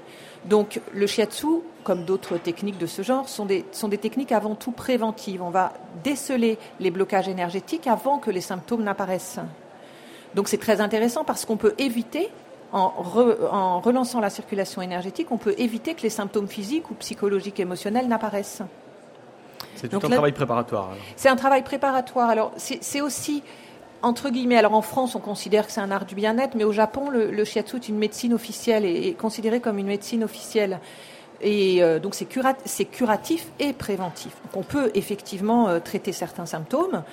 Donc 0.45 0.79
le 0.93 1.07
shiatsu, 1.07 1.47
comme 1.83 2.05
d'autres 2.05 2.37
techniques 2.37 2.77
de 2.77 2.85
ce 2.85 3.01
genre, 3.01 3.27
sont 3.27 3.45
des, 3.45 3.65
sont 3.71 3.87
des 3.87 3.97
techniques 3.97 4.31
avant 4.31 4.53
tout 4.53 4.71
préventives. 4.71 5.41
On 5.41 5.49
va 5.49 5.73
déceler 6.03 6.59
les 6.79 6.91
blocages 6.91 7.27
énergétiques 7.27 7.87
avant 7.87 8.19
que 8.19 8.29
les 8.29 8.41
symptômes 8.41 8.83
n'apparaissent. 8.83 9.39
Donc 10.35 10.47
c'est 10.47 10.57
très 10.57 10.81
intéressant 10.81 11.23
parce 11.23 11.45
qu'on 11.45 11.57
peut 11.57 11.73
éviter, 11.77 12.29
en, 12.71 12.93
en, 13.51 13.79
relançant 13.79 14.19
la 14.19 14.29
circulation 14.29 14.81
énergétique, 14.81 15.31
on 15.31 15.37
peut 15.37 15.55
éviter 15.57 15.93
que 15.93 16.01
les 16.01 16.09
symptômes 16.09 16.47
physiques 16.47 16.91
ou 16.91 16.93
psychologiques 16.95 17.59
émotionnels 17.59 18.07
n'apparaissent. 18.07 18.61
C'est 19.75 19.89
tout 19.89 19.97
un 19.97 20.09
travail 20.09 20.31
préparatoire. 20.31 20.91
C'est 21.15 21.29
un 21.29 21.35
travail 21.35 21.63
préparatoire. 21.63 22.29
Alors 22.29 22.51
c'est 22.57 23.01
aussi 23.01 23.43
entre 24.01 24.29
guillemets, 24.29 24.57
alors 24.57 24.73
en 24.73 24.81
France, 24.81 25.15
on 25.15 25.19
considère 25.19 25.65
que 25.65 25.71
c'est 25.71 25.81
un 25.81 25.91
art 25.91 26.05
du 26.05 26.15
bien-être, 26.15 26.55
mais 26.55 26.63
au 26.63 26.71
Japon, 26.71 27.09
le, 27.09 27.43
shiatsu 27.43 27.77
est 27.77 27.89
une 27.89 27.97
médecine 27.97 28.33
officielle 28.33 28.85
et 28.85 29.09
est 29.09 29.13
considéré 29.13 29.59
comme 29.59 29.77
une 29.77 29.87
médecine 29.87 30.23
officielle. 30.23 30.79
Et 31.41 31.83
euh, 31.83 31.99
donc 31.99 32.15
c'est 32.15 32.25
curatif 32.85 33.47
et 33.59 33.73
préventif. 33.73 34.33
Donc 34.43 34.55
on 34.55 34.63
peut 34.63 34.91
effectivement 34.95 35.67
euh, 35.67 35.79
traiter 35.79 36.11
certains 36.11 36.45
symptômes, 36.45 37.03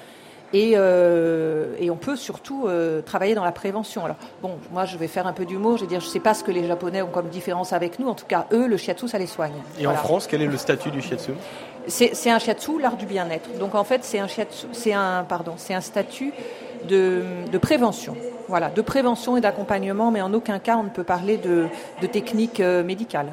et, 0.55 0.75
euh, 0.77 1.75
et, 1.81 1.91
on 1.91 1.97
peut 1.97 2.15
surtout 2.15 2.67
euh, 2.69 3.03
travailler 3.03 3.35
dans 3.35 3.45
la 3.45 3.51
prévention. 3.51 4.05
Alors, 4.05 4.17
bon, 4.41 4.53
moi, 4.73 4.85
je 4.85 4.97
vais 4.97 5.09
faire 5.09 5.27
un 5.27 5.33
peu 5.33 5.45
d'humour. 5.45 5.79
Je 5.79 5.83
vais 5.83 5.89
dire, 5.89 5.99
je 5.99 6.07
ne 6.07 6.11
sais 6.13 6.21
pas 6.21 6.33
ce 6.33 6.45
que 6.45 6.53
les 6.53 6.65
Japonais 6.65 7.03
ont 7.03 7.09
comme 7.09 7.29
différence 7.29 7.73
avec 7.73 7.99
nous. 7.99 8.07
En 8.07 8.15
tout 8.15 8.25
cas, 8.25 8.47
eux, 8.53 8.69
le 8.69 8.77
shiatsu, 8.77 9.09
ça 9.09 9.19
les 9.19 9.27
soigne. 9.27 9.55
Et 9.81 9.89
en 9.89 9.97
France, 9.97 10.29
quel 10.29 10.43
est 10.43 10.47
le 10.47 10.57
statut 10.57 10.93
du 10.93 11.03
shiatsu? 11.03 11.33
C'est 11.89 12.31
un 12.31 12.39
shiatsu, 12.39 12.81
l'art 12.81 12.97
du 12.97 13.05
bien-être. 13.05 13.59
Donc, 13.59 13.75
en 13.75 13.83
fait, 13.83 14.05
c'est 14.05 14.21
un 14.21 14.29
shiatsu, 14.29 14.67
c'est 14.71 14.93
un, 14.93 15.25
pardon, 15.29 15.55
c'est 15.57 15.75
un 15.75 15.81
statut 15.81 16.33
de, 16.89 17.23
de, 17.51 17.59
prévention. 17.59 18.17
Voilà, 18.47 18.71
de 18.71 18.81
prévention 18.81 19.37
et 19.37 19.41
d'accompagnement, 19.41 20.13
mais 20.13 20.23
en 20.23 20.33
aucun 20.35 20.61
cas 20.61 20.77
on 20.77 20.85
ne 20.85 20.91
peut 20.91 21.03
parler 21.03 21.37
de, 21.37 21.67
de 22.01 22.07
technique 22.07 22.61
euh, 22.61 22.85
médicale. 22.85 23.29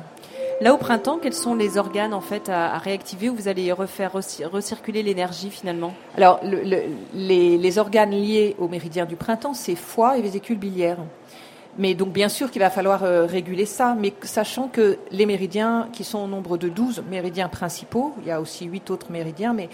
Là, 0.61 0.75
au 0.75 0.77
printemps, 0.77 1.17
quels 1.19 1.33
sont 1.33 1.55
les 1.55 1.79
organes 1.79 2.13
en 2.13 2.21
fait 2.21 2.47
à, 2.47 2.77
réactiver 2.77 3.29
où 3.29 3.35
vous 3.35 3.47
allez 3.47 3.71
refaire 3.71 4.11
recirculer 4.13 5.01
l'énergie 5.01 5.49
finalement? 5.49 5.91
Alors, 6.15 6.39
les, 6.43 7.79
organes 7.79 8.11
liés 8.11 8.55
au 8.59 8.67
méridien 8.67 9.05
du 9.05 9.15
printemps, 9.15 9.55
c'est 9.55 9.75
foie 9.75 10.19
et 10.19 10.21
vésicule 10.21 10.59
biliaire. 10.59 10.99
Mais 11.79 11.95
donc, 11.95 12.09
bien 12.09 12.29
sûr 12.29 12.51
qu'il 12.51 12.61
va 12.61 12.69
falloir 12.69 13.03
euh, 13.03 13.25
réguler 13.25 13.65
ça, 13.65 13.95
mais 13.97 14.13
sachant 14.21 14.67
que 14.67 14.99
les 15.09 15.25
méridiens, 15.25 15.89
qui 15.93 16.03
sont 16.03 16.19
au 16.19 16.27
nombre 16.27 16.57
de 16.57 16.69
12 16.69 17.05
méridiens 17.09 17.49
principaux, 17.49 18.13
il 18.21 18.27
y 18.27 18.31
a 18.31 18.39
aussi 18.39 18.65
8 18.65 18.91
autres 18.91 19.11
méridiens, 19.11 19.53
mais 19.53 19.67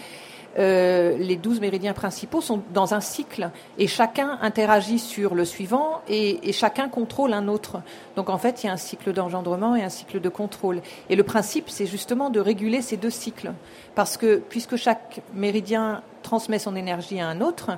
euh, 0.58 1.16
les 1.18 1.36
douze 1.36 1.60
méridiens 1.60 1.92
principaux 1.92 2.40
sont 2.40 2.62
dans 2.72 2.94
un 2.94 3.00
cycle 3.00 3.50
et 3.76 3.86
chacun 3.86 4.38
interagit 4.40 4.98
sur 4.98 5.34
le 5.34 5.44
suivant 5.44 6.00
et, 6.08 6.52
chacun 6.52 6.88
contrôle 6.88 7.32
un 7.32 7.48
autre. 7.48 7.80
Donc 8.16 8.30
en 8.30 8.38
fait, 8.38 8.62
il 8.62 8.66
y 8.66 8.70
a 8.70 8.72
un 8.72 8.78
cycle 8.78 9.12
d'engendrement 9.12 9.76
et 9.76 9.82
un 9.82 9.88
cycle 9.88 10.20
de 10.20 10.28
contrôle. 10.28 10.80
Et 11.10 11.16
le 11.16 11.22
principe, 11.22 11.68
c'est 11.68 11.86
justement 11.86 12.30
de 12.30 12.40
réguler 12.40 12.82
ces 12.82 12.96
deux 12.96 13.10
cycles. 13.10 13.52
Parce 13.94 14.16
que 14.16 14.36
puisque 14.48 14.76
chaque 14.76 15.20
méridien 15.34 16.02
transmet 16.22 16.58
son 16.58 16.74
énergie 16.76 17.20
à 17.20 17.28
un 17.28 17.40
autre, 17.40 17.70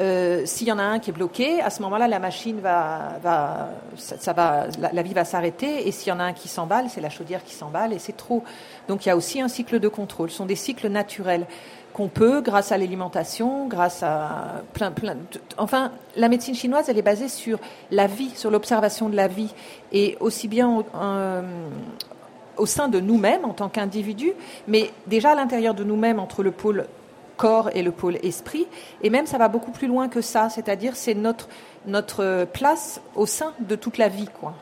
euh, 0.00 0.44
s'il 0.44 0.66
y 0.66 0.72
en 0.72 0.78
a 0.78 0.82
un 0.82 0.98
qui 0.98 1.10
est 1.10 1.12
bloqué, 1.12 1.60
à 1.60 1.70
ce 1.70 1.80
moment-là, 1.82 2.08
la 2.08 2.18
machine 2.18 2.58
va, 2.60 3.20
ça, 3.96 4.32
va, 4.32 4.66
la, 4.92 5.02
vie 5.02 5.14
va 5.14 5.24
s'arrêter. 5.24 5.86
Et 5.86 5.92
s'il 5.92 6.08
y 6.08 6.12
en 6.12 6.20
a 6.20 6.24
un 6.24 6.32
qui 6.32 6.48
s'emballe, 6.48 6.86
c'est 6.88 7.00
la 7.00 7.10
chaudière 7.10 7.44
qui 7.44 7.54
s'emballe 7.54 7.92
et 7.92 7.98
c'est 7.98 8.16
trop. 8.16 8.42
Donc 8.88 9.06
il 9.06 9.08
y 9.08 9.12
a 9.12 9.16
aussi 9.16 9.40
un 9.40 9.48
cycle 9.48 9.78
de 9.78 9.88
contrôle. 9.88 10.30
Ce 10.30 10.36
sont 10.36 10.46
des 10.46 10.56
cycles 10.56 10.88
naturels 10.88 11.46
qu'on 11.92 12.08
peut, 12.08 12.40
grâce 12.40 12.72
à 12.72 12.78
l'alimentation, 12.78 13.68
grâce 13.68 14.02
à 14.02 14.62
plein, 14.72 14.90
plein. 14.90 15.16
enfin, 15.58 15.92
la 16.16 16.28
médecine 16.28 16.56
chinoise, 16.56 16.88
elle 16.88 16.98
est 16.98 17.02
basée 17.02 17.28
sur 17.28 17.60
la 17.92 18.08
vie, 18.08 18.30
sur 18.34 18.50
l'observation 18.50 19.08
de 19.08 19.14
la 19.14 19.28
vie, 19.28 19.54
et 19.92 20.16
aussi 20.18 20.48
bien 20.48 20.82
euh, 21.00 21.42
au 22.56 22.66
sein 22.66 22.88
de 22.88 22.98
nous-mêmes 22.98 23.44
en 23.44 23.52
tant 23.52 23.68
qu'individus, 23.68 24.32
mais 24.66 24.90
déjà 25.06 25.30
à 25.30 25.34
l'intérieur 25.36 25.74
de 25.74 25.84
nous-mêmes 25.84 26.18
entre 26.18 26.42
le 26.42 26.50
pôle 26.50 26.86
corps 27.36 27.70
et 27.74 27.82
le 27.82 27.90
pôle 27.90 28.16
esprit, 28.22 28.66
et 29.02 29.10
même 29.10 29.26
ça 29.26 29.38
va 29.38 29.48
beaucoup 29.48 29.72
plus 29.72 29.88
loin 29.88 30.08
que 30.08 30.20
ça, 30.20 30.48
c'est-à-dire 30.48 30.96
c'est 30.96 31.14
notre 31.14 31.48
notre 31.86 32.46
place 32.52 33.00
au 33.14 33.26
sein 33.26 33.52
de 33.60 33.76
toute 33.76 33.98
la 33.98 34.08
vie, 34.08 34.28
quoi. 34.40 34.54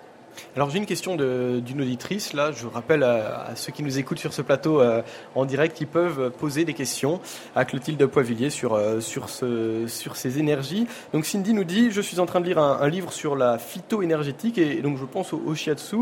Alors 0.56 0.70
j'ai 0.70 0.78
une 0.78 0.86
question 0.86 1.16
d'une 1.16 1.80
auditrice. 1.80 2.32
Là, 2.32 2.52
je 2.52 2.66
rappelle 2.66 3.02
à, 3.02 3.52
ceux 3.56 3.72
qui 3.72 3.82
nous 3.82 3.98
écoutent 3.98 4.18
sur 4.18 4.32
ce 4.32 4.42
plateau 4.42 4.80
euh, 4.80 5.02
en 5.34 5.44
direct, 5.44 5.80
ils 5.80 5.86
peuvent 5.86 6.30
poser 6.30 6.64
des 6.64 6.74
questions 6.74 7.20
à 7.56 7.64
Clotilde 7.64 8.04
Poivillier 8.06 8.50
sur 8.50 8.74
euh, 8.74 9.00
sur 9.00 9.28
ce 9.28 9.86
sur 9.86 10.16
ces 10.16 10.38
énergies. 10.38 10.86
Donc 11.12 11.24
Cindy 11.24 11.54
nous 11.54 11.64
dit, 11.64 11.90
je 11.90 12.00
suis 12.00 12.20
en 12.20 12.26
train 12.26 12.40
de 12.40 12.46
lire 12.46 12.58
un, 12.58 12.88
livre 12.88 13.12
sur 13.12 13.36
la 13.36 13.58
phytoénergétique 13.58 14.58
et, 14.58 14.82
donc 14.82 14.98
je 14.98 15.04
pense 15.04 15.32
au, 15.32 15.54
shiatsu 15.54 15.96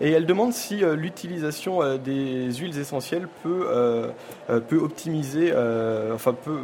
et 0.00 0.10
elle 0.10 0.26
demande 0.26 0.52
si 0.52 0.82
euh, 0.82 0.96
l'utilisation 0.96 1.96
des 1.98 2.52
huiles 2.52 2.78
essentielles 2.78 3.28
peut 3.42 3.66
peut 4.68 4.78
optimiser, 4.78 5.52
enfin 6.12 6.32
peut 6.32 6.60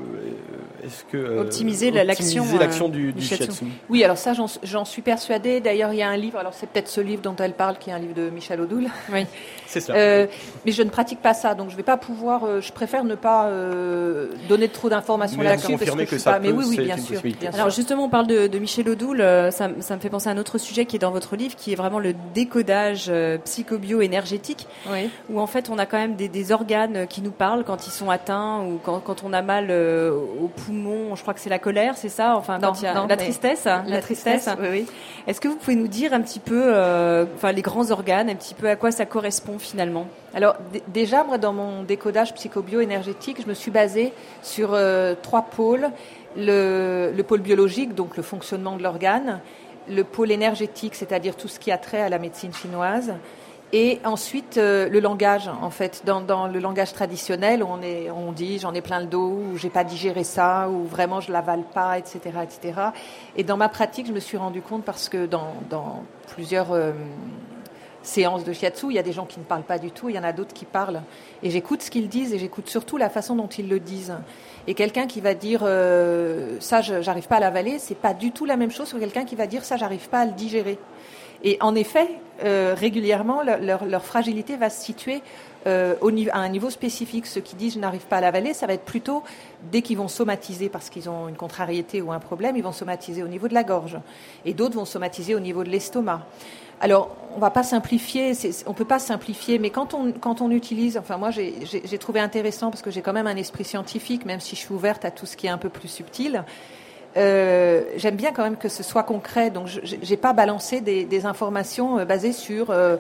est-ce 0.84 1.04
que 1.04 1.38
optimiser 1.38 1.90
l'action 1.90 2.44
l'action 2.58 2.88
du, 2.88 3.12
du 3.12 3.22
shiatsu. 3.22 3.64
Oui, 3.88 4.04
alors 4.04 4.18
ça 4.18 4.32
j'en 4.62 4.84
suis 4.84 5.02
persuadée. 5.02 5.60
D'ailleurs, 5.60 5.92
il 5.92 5.98
y 5.98 6.02
a 6.02 6.08
un 6.08 6.16
livre. 6.16 6.38
Alors 6.38 6.54
c'est 6.54 6.68
peut-être 6.68 6.88
celui 6.88 7.07
livre 7.08 7.22
dont 7.22 7.34
elle 7.40 7.54
parle, 7.54 7.76
qui 7.78 7.90
est 7.90 7.92
un 7.92 7.98
livre 7.98 8.14
de 8.14 8.30
Michel 8.30 8.60
Odoul. 8.60 8.86
Oui, 9.12 9.26
c'est 9.66 9.80
ça. 9.80 9.94
Euh, 9.94 10.26
mais 10.64 10.70
je 10.72 10.82
ne 10.84 10.90
pratique 10.90 11.20
pas 11.20 11.34
ça, 11.34 11.54
donc 11.54 11.70
je 11.70 11.76
vais 11.76 11.82
pas 11.82 11.96
pouvoir. 11.96 12.44
euh, 12.44 12.60
je 12.60 12.72
préfère 12.72 13.02
ne 13.04 13.14
pas 13.16 13.46
euh, 13.46 14.28
donner 14.48 14.68
trop 14.68 14.88
d'informations 14.88 15.38
Mais 15.38 15.44
là-dessus. 15.44 15.72
vous 15.72 15.78
parce 15.78 15.90
je 15.90 15.96
que 16.04 16.06
suis 16.06 16.20
ça 16.20 16.32
pas- 16.34 16.38
Mais 16.38 16.48
peut, 16.50 16.58
oui, 16.58 16.64
oui, 16.68 16.76
c'est 16.76 16.82
bien 16.84 16.96
sûr. 16.98 17.20
bien 17.22 17.50
Alors 17.52 17.70
justement, 17.70 18.04
on 18.04 18.08
parle 18.08 18.26
de, 18.28 18.46
de 18.46 18.58
Michel 18.58 18.88
Odoul, 18.88 19.20
euh, 19.20 19.50
ça, 19.50 19.68
me- 19.68 19.80
ça 19.80 19.96
me 19.96 20.00
fait 20.00 20.10
penser 20.10 20.28
à 20.28 20.32
un 20.32 20.38
autre 20.38 20.58
sujet 20.58 20.84
qui 20.84 20.96
est 20.96 21.00
dans 21.00 21.10
votre 21.10 21.34
livre, 21.34 21.56
qui 21.56 21.72
est 21.72 21.76
vraiment 21.76 21.98
le 21.98 22.14
décodage 22.34 23.06
euh, 23.08 23.38
psychobio-énergétique, 23.38 24.66
Oui. 24.90 25.10
où 25.30 25.40
en 25.40 25.46
fait 25.46 25.70
on 25.70 25.78
a 25.78 25.86
quand 25.86 25.98
même 25.98 26.14
des, 26.14 26.28
des 26.28 26.52
organes 26.52 27.06
qui 27.08 27.22
nous 27.22 27.30
parlent 27.30 27.64
quand 27.64 27.86
ils 27.86 27.90
sont 27.90 28.10
atteints 28.10 28.60
ou 28.62 28.78
quand, 28.84 29.00
quand 29.00 29.22
on 29.24 29.32
a 29.32 29.42
mal 29.42 29.68
euh, 29.70 30.10
au 30.12 30.48
poumon. 30.48 31.14
Je 31.16 31.22
crois 31.22 31.34
que 31.34 31.40
c'est 31.40 31.50
la 31.50 31.58
colère, 31.58 31.96
c'est 31.96 32.08
ça 32.08 32.36
Enfin, 32.36 32.58
Non, 32.58 32.68
quand 32.68 32.80
il 32.80 32.84
y 32.84 32.86
a 32.86 32.94
non, 32.94 33.02
la 33.02 33.08
mais- 33.08 33.16
tristesse, 33.16 33.64
la, 33.64 34.00
tristesse. 34.02 34.48
Oui, 34.60 34.66
oui. 34.70 34.86
Est-ce 35.26 35.40
que 35.40 35.48
vous 35.48 35.56
pouvez 35.56 35.76
nous 35.76 35.88
dire 35.88 36.12
un 36.12 36.20
petit 36.20 36.40
peu, 36.40 36.62
euh, 36.98 37.24
enfin 37.34 37.52
les 37.52 37.62
grands 37.62 37.90
organes, 37.90 38.28
un 38.28 38.34
petit 38.34 38.54
peu 38.54 38.68
à 38.68 38.76
quoi 38.76 38.90
ça 38.90 39.06
correspond 39.06 39.58
finalement. 39.58 40.06
Alors 40.34 40.56
déjà, 40.88 41.24
moi, 41.24 41.38
dans 41.38 41.52
mon 41.52 41.82
décodage 41.82 42.34
psychobio-énergétique, 42.34 43.38
je 43.42 43.48
me 43.48 43.54
suis 43.54 43.70
basée 43.70 44.12
sur 44.42 44.74
euh, 44.74 45.14
trois 45.20 45.42
pôles. 45.42 45.88
Le, 46.36 47.12
le 47.16 47.22
pôle 47.22 47.40
biologique, 47.40 47.94
donc 47.94 48.16
le 48.16 48.22
fonctionnement 48.22 48.76
de 48.76 48.82
l'organe, 48.82 49.40
le 49.88 50.04
pôle 50.04 50.30
énergétique, 50.30 50.94
c'est-à-dire 50.94 51.34
tout 51.36 51.48
ce 51.48 51.58
qui 51.58 51.72
a 51.72 51.78
trait 51.78 52.02
à 52.02 52.08
la 52.08 52.18
médecine 52.18 52.52
chinoise, 52.52 53.14
et 53.72 54.00
ensuite 54.04 54.56
euh, 54.56 54.88
le 54.88 54.98
langage, 54.98 55.50
en 55.60 55.68
fait, 55.68 56.02
dans, 56.06 56.46
le 56.46 56.58
langage 56.58 56.94
traditionnel, 56.94 57.62
on, 57.62 58.32
dit 58.32 58.58
j'en 58.58 58.72
ai 58.72 58.80
plein 58.80 59.00
le 59.00 59.06
dos, 59.06 59.28
ou 59.28 59.58
j'ai 59.58 59.68
pas 59.68 59.84
digéré 59.84 60.24
ça, 60.24 60.68
ou 60.70 60.84
vraiment 60.84 61.20
je 61.20 61.30
l'avale 61.30 61.64
pas, 61.74 61.98
etc., 61.98 62.20
etc. 62.42 62.80
Et 63.36 63.44
dans 63.44 63.58
ma 63.58 63.68
pratique, 63.68 64.06
je 64.06 64.12
me 64.12 64.20
suis 64.20 64.38
rendu 64.38 64.62
compte 64.62 64.84
parce 64.84 65.10
que 65.10 65.26
dans, 65.26 65.52
plusieurs 66.34 66.72
euh, 66.72 66.92
séances 68.02 68.44
de 68.44 68.54
shiatsu, 68.54 68.86
il 68.88 68.94
y 68.94 68.98
a 68.98 69.02
des 69.02 69.12
gens 69.12 69.26
qui 69.26 69.38
ne 69.38 69.44
parlent 69.44 69.62
pas 69.62 69.78
du 69.78 69.90
tout, 69.90 70.08
il 70.08 70.16
y 70.16 70.18
en 70.18 70.24
a 70.24 70.32
d'autres 70.32 70.54
qui 70.54 70.64
parlent. 70.64 71.02
Et 71.42 71.50
j'écoute 71.50 71.82
ce 71.82 71.90
qu'ils 71.90 72.08
disent 72.08 72.32
et 72.32 72.38
j'écoute 72.38 72.70
surtout 72.70 72.96
la 72.96 73.10
façon 73.10 73.36
dont 73.36 73.48
ils 73.48 73.68
le 73.68 73.80
disent. 73.80 74.14
Et 74.66 74.72
quelqu'un 74.72 75.06
qui 75.06 75.20
va 75.20 75.34
dire 75.34 75.60
euh, 75.62 76.56
ça, 76.60 76.80
j'arrive 76.80 77.28
pas 77.28 77.36
à 77.36 77.40
l'avaler, 77.40 77.78
c'est 77.78 77.94
pas 77.94 78.14
du 78.14 78.30
tout 78.30 78.46
la 78.46 78.56
même 78.56 78.70
chose 78.70 78.92
que 78.92 78.98
quelqu'un 78.98 79.26
qui 79.26 79.34
va 79.34 79.46
dire 79.46 79.64
ça, 79.64 79.76
j'arrive 79.76 80.08
pas 80.08 80.20
à 80.20 80.24
le 80.24 80.32
digérer. 80.32 80.78
Et 81.44 81.56
en 81.60 81.74
effet, 81.74 82.08
euh, 82.44 82.74
régulièrement, 82.76 83.42
leur, 83.42 83.84
leur- 83.84 84.04
fragilité 84.04 84.56
va 84.56 84.70
se 84.70 84.84
situer 84.84 85.22
euh, 85.66 85.94
au 86.00 86.10
niveau, 86.10 86.30
à 86.32 86.38
un 86.38 86.48
niveau 86.48 86.70
spécifique. 86.70 87.26
Ceux 87.26 87.40
qui 87.40 87.56
disent 87.56 87.74
je 87.74 87.78
n'arrive 87.78 88.06
pas 88.06 88.16
à 88.18 88.20
l'avaler, 88.20 88.54
ça 88.54 88.66
va 88.66 88.74
être 88.74 88.84
plutôt 88.84 89.22
dès 89.70 89.82
qu'ils 89.82 89.98
vont 89.98 90.08
somatiser 90.08 90.68
parce 90.68 90.88
qu'ils 90.90 91.08
ont 91.08 91.28
une 91.28 91.36
contrariété 91.36 92.00
ou 92.00 92.12
un 92.12 92.20
problème, 92.20 92.56
ils 92.56 92.62
vont 92.62 92.72
somatiser 92.72 93.22
au 93.22 93.28
niveau 93.28 93.48
de 93.48 93.54
la 93.54 93.64
gorge. 93.64 93.98
Et 94.44 94.54
d'autres 94.54 94.76
vont 94.76 94.84
somatiser 94.84 95.34
au 95.34 95.40
niveau 95.40 95.64
de 95.64 95.68
l'estomac. 95.68 96.26
Alors, 96.80 97.10
on 97.34 97.40
va 97.40 97.50
pas 97.50 97.64
simplifier, 97.64 98.32
on 98.66 98.72
peut 98.72 98.84
pas 98.84 99.00
simplifier, 99.00 99.58
mais 99.58 99.70
quand 99.70 99.94
on, 99.94 100.12
quand 100.12 100.40
on 100.40 100.50
utilise, 100.52 100.96
enfin 100.96 101.16
moi 101.16 101.30
j'ai 101.32 101.98
trouvé 101.98 102.20
intéressant 102.20 102.70
parce 102.70 102.82
que 102.82 102.90
j'ai 102.92 103.02
quand 103.02 103.12
même 103.12 103.26
un 103.26 103.36
esprit 103.36 103.64
scientifique, 103.64 104.24
même 104.24 104.38
si 104.38 104.54
je 104.54 104.60
suis 104.60 104.72
ouverte 104.72 105.04
à 105.04 105.10
tout 105.10 105.26
ce 105.26 105.36
qui 105.36 105.48
est 105.48 105.50
un 105.50 105.58
peu 105.58 105.70
plus 105.70 105.88
subtil. 105.88 106.44
Euh, 107.18 107.82
J'aime 107.96 108.16
bien 108.16 108.32
quand 108.32 108.42
même 108.42 108.56
que 108.56 108.68
ce 108.68 108.82
soit 108.82 109.02
concret, 109.02 109.50
donc 109.50 109.68
j'ai 109.82 110.16
pas 110.16 110.32
balancé 110.32 110.80
des, 110.80 111.26
informations 111.26 111.98
euh, 111.98 112.04
basées 112.04 112.32
sur, 112.32 112.70
euh, 112.70 112.96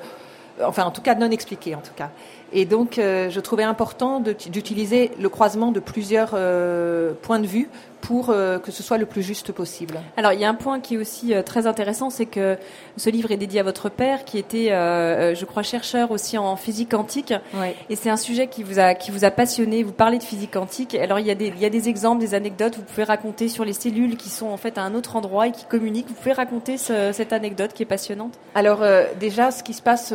enfin 0.62 0.84
en 0.84 0.90
tout 0.90 1.02
cas 1.02 1.14
non 1.14 1.30
expliquées 1.30 1.74
en 1.74 1.80
tout 1.80 1.92
cas. 1.94 2.10
Et 2.52 2.64
donc 2.64 2.94
je 2.96 3.40
trouvais 3.40 3.62
important 3.62 4.20
d'utiliser 4.20 5.10
le 5.20 5.28
croisement 5.28 5.70
de 5.70 5.80
plusieurs 5.80 6.30
points 6.30 7.38
de 7.38 7.46
vue 7.46 7.68
pour 8.00 8.30
euh, 8.30 8.58
que 8.58 8.70
ce 8.70 8.82
soit 8.82 8.98
le 8.98 9.06
plus 9.06 9.22
juste 9.22 9.52
possible. 9.52 10.00
Alors, 10.16 10.32
il 10.32 10.40
y 10.40 10.44
a 10.44 10.48
un 10.48 10.54
point 10.54 10.80
qui 10.80 10.94
est 10.94 10.98
aussi 10.98 11.34
euh, 11.34 11.42
très 11.42 11.66
intéressant, 11.66 12.10
c'est 12.10 12.26
que 12.26 12.56
ce 12.96 13.10
livre 13.10 13.30
est 13.30 13.36
dédié 13.36 13.60
à 13.60 13.62
votre 13.62 13.88
père, 13.88 14.24
qui 14.24 14.38
était, 14.38 14.72
euh, 14.72 15.34
je 15.34 15.44
crois, 15.44 15.62
chercheur 15.62 16.10
aussi 16.10 16.38
en 16.38 16.56
physique 16.56 16.90
quantique. 16.90 17.34
Ouais. 17.54 17.74
Et 17.90 17.96
c'est 17.96 18.10
un 18.10 18.16
sujet 18.16 18.46
qui 18.46 18.62
vous 18.62 18.78
a 18.78 18.94
qui 18.94 19.10
vous 19.10 19.24
a 19.24 19.30
passionné. 19.30 19.82
Vous 19.82 19.92
parlez 19.92 20.18
de 20.18 20.22
physique 20.22 20.52
quantique. 20.52 20.94
Alors, 20.94 21.18
il 21.18 21.26
y 21.26 21.30
a 21.30 21.34
des 21.34 21.48
il 21.48 21.58
y 21.60 21.64
a 21.66 21.70
des 21.70 21.88
exemples, 21.88 22.20
des 22.20 22.34
anecdotes. 22.34 22.76
Vous 22.76 22.82
pouvez 22.82 23.04
raconter 23.04 23.48
sur 23.48 23.64
les 23.64 23.72
cellules 23.72 24.16
qui 24.16 24.30
sont 24.30 24.48
en 24.48 24.56
fait 24.56 24.78
à 24.78 24.82
un 24.82 24.94
autre 24.94 25.16
endroit 25.16 25.48
et 25.48 25.52
qui 25.52 25.64
communiquent. 25.64 26.08
Vous 26.08 26.14
pouvez 26.14 26.32
raconter 26.32 26.78
ce- 26.78 27.10
cette 27.12 27.32
anecdote 27.32 27.72
qui 27.72 27.82
est 27.82 27.86
passionnante? 27.86 28.34
Alors 28.54 28.82
déjà, 29.18 29.50
ce 29.50 29.62
qui 29.62 29.74
se 29.74 29.82
passe, 29.82 30.12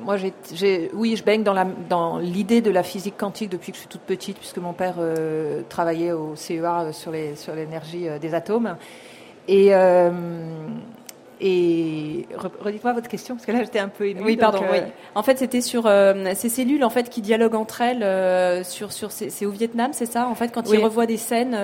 moi, 0.00 0.16
j'ai, 0.52 0.90
oui, 0.94 1.16
je 1.16 1.24
baigne 1.24 1.42
dans, 1.42 1.52
la, 1.54 1.66
dans 1.88 2.18
l'idée 2.18 2.60
de 2.60 2.70
la 2.70 2.82
physique 2.82 3.16
quantique 3.18 3.50
depuis 3.50 3.72
que 3.72 3.76
je 3.76 3.80
suis 3.80 3.88
toute 3.88 4.00
petite, 4.02 4.38
puisque 4.38 4.58
mon 4.58 4.72
père 4.72 4.96
travaillait 5.68 6.12
au 6.12 6.34
CEA 6.36 6.92
sur, 6.92 7.10
les, 7.10 7.25
sur 7.34 7.54
l'énergie 7.54 8.08
euh, 8.08 8.18
des 8.18 8.34
atomes. 8.34 8.76
Et, 9.48 9.68
euh, 9.74 10.10
et 11.40 12.26
re- 12.36 12.50
redites-moi 12.64 12.92
votre 12.94 13.08
question, 13.08 13.34
parce 13.34 13.44
que 13.44 13.52
là, 13.52 13.62
j'étais 13.62 13.78
un 13.78 13.88
peu 13.88 14.08
émue. 14.08 14.22
Oui, 14.24 14.32
donc, 14.36 14.40
pardon. 14.40 14.62
euh, 14.64 14.72
Oui. 14.72 14.78
En 15.14 15.22
fait, 15.22 15.38
c'était 15.38 15.60
sur 15.60 15.86
euh, 15.86 16.32
ces 16.34 16.48
cellules 16.48 16.82
en 16.82 16.90
fait 16.90 17.10
qui 17.10 17.20
dialoguent 17.20 17.56
entre 17.56 17.82
elles. 17.82 18.64
sur 18.64 18.92
sur 18.92 19.12
c'est 19.12 19.28
c'est 19.30 19.44
au 19.46 19.50
Vietnam, 19.50 19.90
c'est 19.92 20.06
ça. 20.06 20.28
En 20.28 20.34
fait, 20.34 20.48
quand 20.48 20.66
Oui. 20.68 20.78
ils 20.78 20.84
revoient 20.84 21.06
des 21.06 21.18
scènes. 21.18 21.56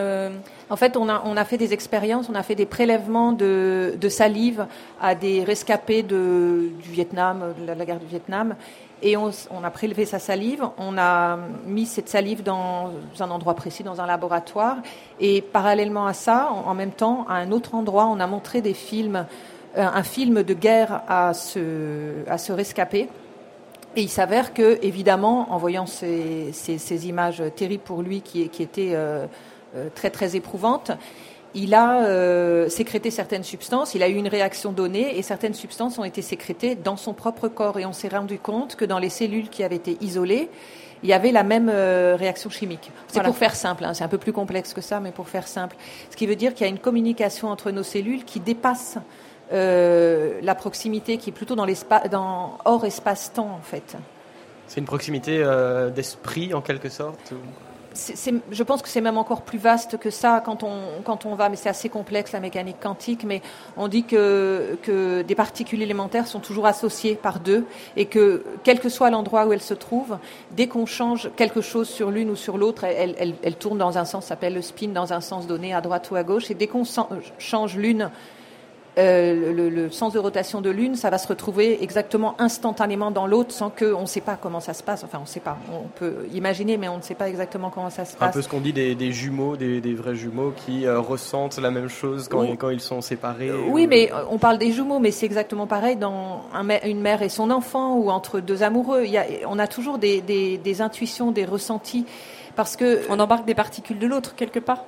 En 0.73 0.77
fait, 0.77 0.97
on 0.97 1.07
a, 1.07 1.45
fait 1.45 1.59
des 1.59 1.75
expériences, 1.75 2.31
on 2.31 2.35
a 2.35 2.43
fait 2.43 2.55
des 2.55 2.65
prélèvements 2.65 3.33
de, 3.33 3.95
salive 4.09 4.67
à 5.03 5.15
des 5.15 5.45
rescapés 5.45 6.03
du 6.03 6.73
Vietnam, 6.81 7.53
de 7.61 7.67
la, 7.67 7.85
guerre 7.85 7.99
du 7.99 8.07
Vietnam. 8.07 8.55
Et 9.03 9.19
on, 9.19 9.29
a 9.63 9.71
prélevé 9.71 10.07
sa 10.07 10.19
salive, 10.19 10.65
on 10.79 10.97
a 10.97 11.37
mis 11.67 11.85
cette 11.85 12.09
salive 12.09 12.43
dans 12.43 12.91
un 13.21 13.31
endroit 13.31 13.53
précis, 13.53 13.83
dans 13.83 14.01
un 14.01 14.07
laboratoire. 14.07 14.79
Et 15.21 15.43
parallèlement 15.43 16.07
à 16.07 16.15
ça, 16.15 16.49
en, 16.51 16.73
même 16.73 16.93
temps, 16.93 17.27
à 17.29 17.35
un 17.35 17.53
autre 17.53 17.75
endroit, 17.75 18.07
on 18.07 18.19
a 18.19 18.27
montré 18.27 18.63
des 18.63 18.73
films, 18.73 19.27
euh, 19.77 19.87
un 19.87 20.03
film 20.03 20.43
de 20.43 20.55
guerre 20.55 21.03
à 21.07 21.35
ce, 21.35 22.27
à 22.27 22.39
ce 22.39 22.51
rescapé. 22.51 23.11
Et 23.95 24.01
il 24.01 24.09
s'avère 24.09 24.55
que, 24.55 24.79
évidemment, 24.81 25.53
en 25.53 25.59
voyant 25.59 25.85
ces, 25.85 27.07
images 27.07 27.43
terribles 27.57 27.83
pour 27.85 28.01
lui, 28.01 28.23
qui, 28.23 28.41
étaient 28.41 28.93
euh, 28.95 29.27
très 29.95 30.11
très 30.11 30.37
éprouvantes, 30.37 30.91
il 31.55 31.75
a 31.75 32.05
euh, 32.07 32.69
sécrété 32.71 33.11
certaines 33.11 33.43
substances, 33.45 33.95
il 33.95 34.03
a 34.03 34.09
eu 34.09 34.15
une 34.15 34.29
réaction 34.29 34.73
donnée, 34.73 35.19
et 35.19 35.23
certaines 35.23 35.53
substances 35.55 35.99
ont 35.99 36.05
été 36.05 36.23
sécrétées 36.23 36.75
dans 36.75 36.97
son 36.97 37.13
propre 37.13 37.49
corps. 37.49 37.79
Et 37.79 37.85
on 37.85 37.93
s'est 37.93 38.09
rendu 38.09 38.39
compte 38.39 38.75
que 38.77 38.87
dans 38.87 38.99
les 38.99 39.11
cellules 39.11 39.51
qui 39.51 39.63
avaient 39.63 39.77
été 39.77 39.99
isolées, 40.01 40.49
il 41.03 41.09
y 41.11 41.13
avait 41.13 41.33
la 41.33 41.43
même 41.43 41.69
euh, 41.69 42.17
réaction 42.19 42.49
chimique. 42.49 42.91
C'est 43.09 43.15
Voilà. 43.15 43.29
pour 43.29 43.37
faire 43.37 43.55
simple, 43.57 43.85
hein, 43.85 43.93
c'est 43.93 44.05
un 44.05 44.09
peu 44.09 44.19
plus 44.19 44.33
complexe 44.33 44.73
que 44.73 44.81
ça, 44.81 44.99
mais 45.01 45.11
pour 45.13 45.29
faire 45.29 45.47
simple. 45.49 45.77
Ce 46.11 46.17
qui 46.17 46.27
veut 46.27 46.37
dire 46.37 46.55
qu'il 46.55 46.65
y 46.65 46.71
a 46.71 46.73
une 46.73 46.79
communication 46.79 47.49
entre 47.49 47.71
nos 47.71 47.83
cellules 47.83 48.25
qui 48.25 48.41
dépasse 48.41 48.97
euh, 49.53 50.39
la 50.43 50.55
proximité, 50.55 51.19
qui 51.19 51.31
est 51.31 51.33
plutôt 51.35 51.55
dans 51.57 51.65
l'espace, 51.67 52.09
dans 52.09 52.57
hors 52.65 52.85
espace-temps 52.87 53.51
en 53.51 53.61
fait. 53.63 53.97
C'est 54.69 54.81
une 54.81 54.87
proximité 54.87 55.43
euh, 55.43 55.91
d'esprit 55.91 56.55
en 56.55 56.63
quelque 56.63 56.89
sorte 56.89 57.33
ou- 57.33 57.72
Je 57.95 58.63
pense 58.63 58.83
que 58.83 58.89
c'est 58.89 59.01
même 59.01 59.19
encore 59.19 59.43
plus 59.43 59.59
vaste 59.59 59.99
que 59.99 60.11
ça 60.11 60.43
quand 60.45 60.63
on, 60.63 61.03
quand 61.05 61.27
on 61.27 61.35
va, 61.35 61.49
mais 61.49 61.57
c'est 61.57 61.69
assez 61.69 61.89
complexe 61.89 62.33
la 62.33 62.41
mécanique 62.41 62.81
quantique, 62.81 63.25
mais 63.25 63.43
on 63.77 63.89
dit 63.89 64.05
que, 64.05 64.79
que 64.83 65.23
des 65.23 65.35
particules 65.35 65.83
élémentaires 65.83 66.27
sont 66.27 66.41
toujours 66.41 66.67
associées 66.67 67.15
par 67.15 67.41
deux 67.41 67.65
et 67.97 68.07
que 68.07 68.45
quel 68.65 68.81
que 68.81 68.89
soit 68.89 69.11
l'endroit 69.11 69.47
où 69.47 69.53
elles 69.53 69.61
se 69.61 69.75
trouvent, 69.75 70.19
dès 70.53 70.67
qu'on 70.69 70.87
change 70.87 71.31
quelque 71.37 71.61
chose 71.61 71.89
sur 71.89 72.11
l'une 72.11 72.31
ou 72.31 72.37
sur 72.37 72.59
l'autre, 72.59 72.85
elles, 72.85 73.57
tournent 73.57 73.79
dans 73.79 73.99
un 73.99 74.05
sens, 74.05 74.27
s'appelle 74.27 74.55
le 74.55 74.63
spin, 74.63 74.89
dans 74.89 75.13
un 75.13 75.21
sens 75.21 75.47
donné, 75.47 75.75
à 75.75 75.81
droite 75.81 76.11
ou 76.11 76.17
à 76.17 76.23
gauche, 76.23 76.51
et 76.51 76.55
dès 76.55 76.67
qu'on 76.67 76.85
change 77.39 77.77
l'une, 77.77 78.11
euh, 78.99 79.53
le, 79.55 79.71
le 79.71 79.91
sens 79.91 80.13
de 80.13 80.19
rotation 80.19 80.61
de 80.61 80.69
l'une, 80.69 80.97
ça 80.97 81.09
va 81.09 81.17
se 81.17 81.27
retrouver 81.27 81.83
exactement 81.83 82.35
instantanément 82.39 83.11
dans 83.11 83.27
l'autre 83.27 83.51
sans 83.53 83.71
qu'on 83.71 84.03
ne 84.03 84.07
sait 84.07 84.21
pas 84.21 84.37
comment 84.41 84.61
ça 84.61 84.75
se 84.75 84.83
passe. 84.83 85.03
Enfin, 85.03 85.17
on 85.19 85.23
ne 85.23 85.27
sait 85.27 85.41
pas. 85.41 85.57
On 85.73 85.89
peut 85.89 86.27
imaginer, 86.35 86.77
mais 86.77 86.89
on 86.89 86.99
ne 86.99 87.03
sait 87.03 87.15
pas 87.15 87.29
exactement 87.31 87.71
comment 87.71 87.89
ça 87.89 88.05
se 88.05 88.15
Un 88.17 88.19
passe. 88.19 88.35
peu 88.35 88.43
ce 88.43 88.49
qu'on 88.49 88.61
dit 88.61 88.75
des, 88.75 88.95
des 88.95 89.11
jumeaux, 89.13 89.57
des, 89.57 89.81
des 89.81 89.95
vrais 89.95 90.15
jumeaux 90.15 90.53
qui 90.67 90.85
euh, 90.87 91.01
ressentent 91.01 91.59
la 91.59 91.71
même 91.71 91.89
chose 91.89 92.29
quand, 92.29 92.41
Oui. 92.43 92.57
quand 92.59 92.69
ils 92.69 92.81
sont 92.81 93.01
séparés. 93.01 93.51
Oui, 93.71 93.85
ou- 93.85 93.89
mais 93.89 94.13
euh, 94.13 94.25
on 94.31 94.37
parle 94.39 94.59
des 94.59 94.73
jumeaux, 94.73 94.99
mais 94.99 95.11
c'est 95.11 95.25
exactement 95.27 95.67
pareil 95.67 95.97
dans 95.97 96.43
un 96.53 96.69
une 96.85 97.01
mère 97.01 97.23
et 97.23 97.29
son 97.31 97.51
enfant 97.51 97.97
ou 97.97 98.11
entre 98.11 98.41
deux 98.41 98.63
amoureux. 98.63 99.05
Il 99.07 99.11
y 99.11 99.17
a, 99.19 99.25
on 99.47 99.59
a 99.59 99.67
toujours 99.67 99.97
des, 99.99 100.21
des, 100.21 100.59
des 100.59 100.83
intuitions, 100.83 101.31
des 101.33 101.45
ressentis. 101.47 102.05
Parce 102.57 102.77
que 102.77 103.01
On 103.09 103.19
embarque 103.19 103.47
des 103.47 103.55
particules 103.55 103.99
de 103.99 104.07
l'autre 104.07 104.35
quelque 104.37 104.59
part. 104.59 104.85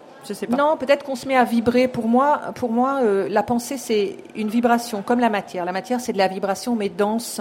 Non, 0.50 0.76
peut-être 0.76 1.04
qu'on 1.04 1.16
se 1.16 1.28
met 1.28 1.36
à 1.36 1.44
vibrer. 1.44 1.88
Pour 1.88 2.08
moi, 2.08 2.40
pour 2.54 2.70
moi, 2.70 3.00
euh, 3.02 3.28
la 3.28 3.42
pensée 3.42 3.78
c'est 3.78 4.16
une 4.34 4.48
vibration, 4.48 5.02
comme 5.02 5.20
la 5.20 5.30
matière. 5.30 5.64
La 5.64 5.72
matière 5.72 6.00
c'est 6.00 6.12
de 6.12 6.18
la 6.18 6.28
vibration, 6.28 6.74
mais 6.76 6.88
dense. 6.88 7.40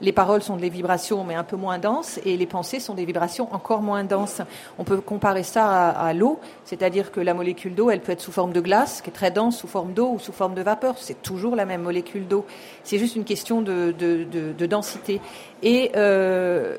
Les 0.00 0.12
paroles 0.12 0.42
sont 0.42 0.56
des 0.56 0.68
vibrations, 0.68 1.22
mais 1.22 1.36
un 1.36 1.44
peu 1.44 1.56
moins 1.56 1.78
denses, 1.78 2.18
et 2.24 2.36
les 2.36 2.46
pensées 2.46 2.80
sont 2.80 2.94
des 2.94 3.04
vibrations 3.04 3.46
encore 3.54 3.82
moins 3.82 4.02
denses. 4.02 4.40
On 4.78 4.82
peut 4.82 5.00
comparer 5.00 5.44
ça 5.44 5.90
à, 5.90 6.06
à 6.06 6.12
l'eau, 6.12 6.40
c'est-à-dire 6.64 7.12
que 7.12 7.20
la 7.20 7.34
molécule 7.34 7.74
d'eau, 7.76 7.88
elle 7.88 8.00
peut 8.00 8.10
être 8.10 8.20
sous 8.20 8.32
forme 8.32 8.52
de 8.52 8.60
glace, 8.60 9.00
qui 9.00 9.10
est 9.10 9.12
très 9.12 9.30
dense, 9.30 9.58
sous 9.58 9.68
forme 9.68 9.92
d'eau 9.92 10.10
ou 10.14 10.18
sous 10.18 10.32
forme 10.32 10.54
de 10.54 10.62
vapeur. 10.62 10.96
C'est 10.98 11.22
toujours 11.22 11.54
la 11.54 11.66
même 11.66 11.82
molécule 11.82 12.26
d'eau. 12.26 12.44
C'est 12.82 12.98
juste 12.98 13.14
une 13.14 13.24
question 13.24 13.62
de, 13.62 13.94
de, 13.96 14.24
de, 14.24 14.52
de 14.52 14.66
densité. 14.66 15.20
Et 15.62 15.92
euh, 15.94 16.76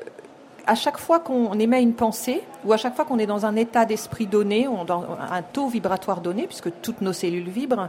à 0.66 0.74
chaque 0.74 0.98
fois 0.98 1.20
qu'on 1.20 1.58
émet 1.58 1.82
une 1.82 1.94
pensée, 1.94 2.42
ou 2.64 2.72
à 2.72 2.76
chaque 2.76 2.94
fois 2.96 3.04
qu'on 3.04 3.18
est 3.18 3.26
dans 3.26 3.46
un 3.46 3.56
état 3.56 3.84
d'esprit 3.84 4.26
donné, 4.26 4.68
ou 4.68 4.84
dans 4.84 5.04
un 5.30 5.42
taux 5.42 5.68
vibratoire 5.68 6.20
donné, 6.20 6.46
puisque 6.46 6.70
toutes 6.82 7.00
nos 7.00 7.12
cellules 7.12 7.48
vibrent, 7.48 7.88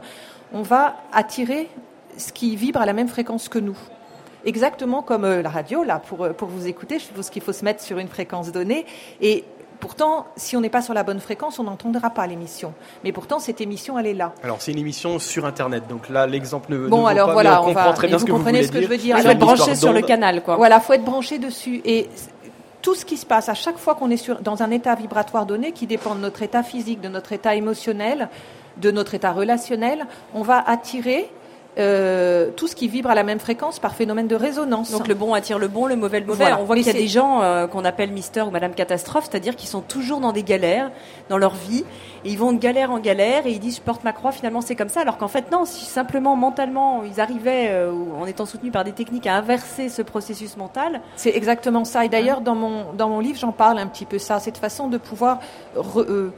on 0.53 0.61
va 0.61 0.95
attirer 1.13 1.69
ce 2.17 2.31
qui 2.31 2.55
vibre 2.55 2.79
à 2.81 2.85
la 2.85 2.93
même 2.93 3.07
fréquence 3.07 3.49
que 3.49 3.59
nous. 3.59 3.77
exactement 4.45 5.01
comme 5.01 5.25
la 5.25 5.49
radio, 5.49 5.83
là, 5.83 5.99
pour, 5.99 6.29
pour 6.33 6.47
vous 6.47 6.67
écouter. 6.67 6.99
Je 6.99 7.05
suppose 7.05 7.29
qu'il 7.29 7.41
faut 7.41 7.53
se 7.53 7.65
mettre 7.65 7.81
sur 7.81 7.97
une 7.97 8.07
fréquence 8.07 8.51
donnée. 8.51 8.85
Et 9.21 9.43
Pourtant, 9.79 10.25
si 10.35 10.55
on 10.55 10.61
n'est 10.61 10.69
pas 10.69 10.81
sur 10.81 10.93
la 10.93 11.03
bonne 11.03 11.19
fréquence, 11.19 11.59
on 11.59 11.63
n'entendra 11.63 12.09
pas 12.09 12.25
l'émission. 12.27 12.73
Mais 13.03 13.11
pourtant, 13.11 13.39
cette 13.39 13.61
émission, 13.61 13.99
elle 13.99 14.07
est 14.07 14.13
là. 14.13 14.33
Alors, 14.43 14.57
c'est 14.59 14.71
une 14.71 14.79
émission 14.79 15.19
sur 15.19 15.45
Internet. 15.45 15.83
Donc 15.87 16.09
là, 16.09 16.25
l'exemple 16.27 16.71
ne, 16.71 16.87
bon, 16.87 17.05
alors, 17.05 17.27
pas, 17.27 17.33
voilà, 17.33 17.61
on 17.61 17.65
comprend 17.65 17.93
très 17.93 18.07
bien 18.07 18.17
vous 18.17 18.21
ce 18.21 18.25
que 18.25 18.31
vous 18.31 18.37
comprenez 18.37 18.59
voulez 18.59 18.67
ce 18.67 18.71
que 18.71 18.77
dire. 18.79 18.87
je 18.87 18.91
veux 18.93 18.97
dire. 18.97 19.17
Il 19.17 19.23
faut 19.23 19.29
être 19.29 19.39
branché 19.39 19.75
sur 19.75 19.93
le 19.93 20.01
canal, 20.01 20.43
quoi. 20.43 20.55
Voilà, 20.55 20.79
faut 20.79 20.93
être 20.93 21.03
branché 21.03 21.39
dessus. 21.39 21.81
Et 21.85 22.09
tout 22.85 22.93
ce 22.93 23.03
qui 23.03 23.17
se 23.17 23.25
passe 23.25 23.49
à 23.49 23.55
chaque 23.55 23.79
fois 23.79 23.95
qu'on 23.95 24.11
est 24.11 24.41
dans 24.43 24.61
un 24.61 24.69
état 24.69 24.93
vibratoire 24.93 25.47
donné, 25.47 25.71
qui 25.71 25.87
dépend 25.87 26.13
de 26.13 26.19
notre 26.19 26.43
état 26.43 26.61
physique, 26.61 27.01
de 27.01 27.09
notre 27.09 27.33
état 27.33 27.55
émotionnel, 27.55 28.29
de 28.77 28.91
notre 28.91 29.15
état 29.15 29.31
relationnel, 29.31 30.05
on 30.35 30.43
va 30.43 30.59
attirer 30.59 31.31
euh, 31.77 32.49
tout 32.55 32.67
ce 32.67 32.75
qui 32.75 32.87
vibre 32.87 33.09
à 33.09 33.15
la 33.15 33.23
même 33.23 33.39
fréquence 33.39 33.79
par 33.79 33.95
phénomène 33.95 34.27
de 34.27 34.35
résonance. 34.35 34.91
Donc 34.91 35.07
le 35.07 35.15
bon 35.15 35.33
attire 35.33 35.59
le 35.59 35.67
bon, 35.67 35.85
le 35.85 35.95
mauvais 35.95 36.19
le 36.19 36.25
mauvais. 36.25 36.45
Voilà. 36.45 36.59
On 36.59 36.63
voit 36.63 36.75
qu'il 36.75 36.87
y 36.87 36.89
a 36.89 36.93
des 36.93 37.07
gens 37.07 37.41
euh, 37.41 37.67
qu'on 37.67 37.85
appelle 37.85 38.11
Mister 38.11 38.41
ou 38.41 38.51
Madame 38.51 38.73
Catastrophe, 38.73 39.27
c'est-à-dire 39.29 39.55
qu'ils 39.55 39.69
sont 39.69 39.81
toujours 39.81 40.19
dans 40.19 40.31
des 40.31 40.43
galères 40.43 40.91
dans 41.29 41.37
leur 41.37 41.55
vie 41.55 41.83
et 42.23 42.29
ils 42.29 42.37
vont 42.37 42.53
de 42.53 42.59
galère 42.59 42.91
en 42.91 42.99
galère 42.99 43.45
et 43.45 43.51
ils 43.51 43.59
disent 43.59 43.77
je 43.77 43.81
porte 43.81 44.03
ma 44.03 44.13
croix. 44.13 44.31
Finalement 44.31 44.61
c'est 44.61 44.75
comme 44.75 44.89
ça, 44.89 45.01
alors 45.01 45.17
qu'en 45.17 45.27
fait 45.27 45.51
non. 45.51 45.65
Si 45.65 45.85
simplement 45.85 46.35
mentalement 46.35 47.03
ils 47.03 47.19
arrivaient 47.19 47.69
euh, 47.69 47.91
ou 47.91 48.21
en 48.21 48.25
étant 48.25 48.45
soutenus 48.45 48.71
par 48.71 48.83
des 48.83 48.93
techniques 48.93 49.27
à 49.27 49.35
inverser 49.35 49.89
ce 49.89 50.01
processus 50.01 50.57
mental, 50.57 51.01
C'est 51.15 51.35
exactement 51.35 51.85
ça. 51.85 52.05
Et 52.05 52.09
d'ailleurs, 52.09 52.41
dans 52.41 52.55
mon, 52.55 52.93
dans 52.93 53.09
mon 53.09 53.19
livre, 53.19 53.39
j'en 53.39 53.51
parle 53.51 53.79
un 53.79 53.87
petit 53.87 54.05
peu 54.05 54.19
ça, 54.19 54.39
cette 54.39 54.57
façon 54.57 54.87
de 54.87 54.97
pouvoir 54.97 55.39
re- 55.75 56.05
euh, 56.07 56.33